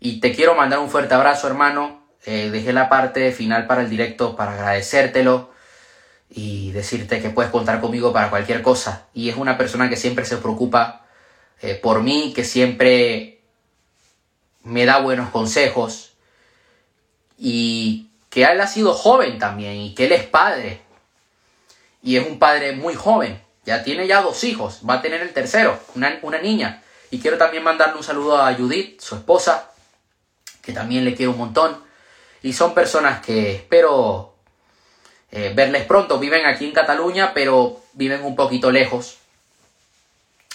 [0.00, 2.06] Y te quiero mandar un fuerte abrazo, hermano.
[2.24, 5.50] Eh, dejé la parte final para el directo para agradecértelo
[6.28, 9.06] y decirte que puedes contar conmigo para cualquier cosa.
[9.14, 11.06] Y es una persona que siempre se preocupa
[11.60, 13.40] eh, por mí, que siempre
[14.64, 16.14] me da buenos consejos
[17.38, 18.05] y
[18.36, 20.82] que él ha sido joven también y que él es padre.
[22.02, 23.42] Y es un padre muy joven.
[23.64, 26.82] Ya tiene ya dos hijos, va a tener el tercero, una, niña.
[27.10, 29.70] Y quiero también mandarle un saludo a Judith, su esposa,
[30.60, 31.82] que también le quiero un montón.
[32.42, 34.34] Y son personas que espero
[35.30, 36.18] eh, verles pronto.
[36.18, 39.16] Viven aquí en Cataluña, pero viven un poquito lejos.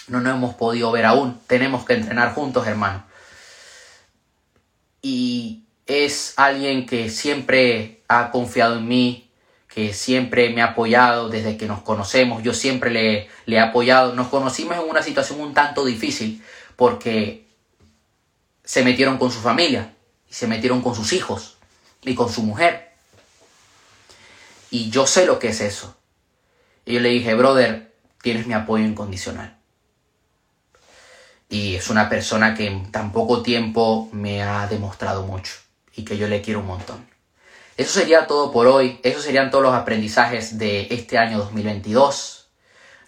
[0.06, 1.40] No nos hemos podido ver aún.
[1.48, 3.04] Tenemos que entrenar juntos, hermano.
[5.02, 5.61] Y
[5.92, 9.30] es alguien que siempre ha confiado en mí,
[9.68, 14.14] que siempre me ha apoyado desde que nos conocemos, yo siempre le, he apoyado.
[14.14, 16.42] Nos conocimos en una situación un tanto difícil
[16.76, 17.46] porque
[18.64, 19.94] se metieron con su familia,
[20.28, 21.56] y se metieron con sus hijos
[22.02, 22.92] y con su mujer.
[24.70, 25.96] Y yo sé lo que es eso.
[26.84, 29.56] Y yo le dije, brother, tienes mi apoyo incondicional.
[31.48, 35.61] Y es una persona que en tan poco tiempo me ha demostrado mucho
[35.94, 37.06] y que yo le quiero un montón.
[37.76, 39.00] Eso sería todo por hoy.
[39.02, 42.48] Esos serían todos los aprendizajes de este año 2022.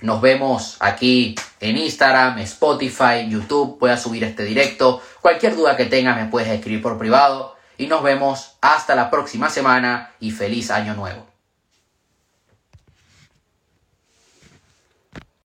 [0.01, 3.78] Nos vemos aquí en Instagram, Spotify, YouTube.
[3.78, 5.03] Voy a subir este directo.
[5.20, 7.57] Cualquier duda que tengas me puedes escribir por privado.
[7.76, 11.34] Y nos vemos hasta la próxima semana y feliz año nuevo.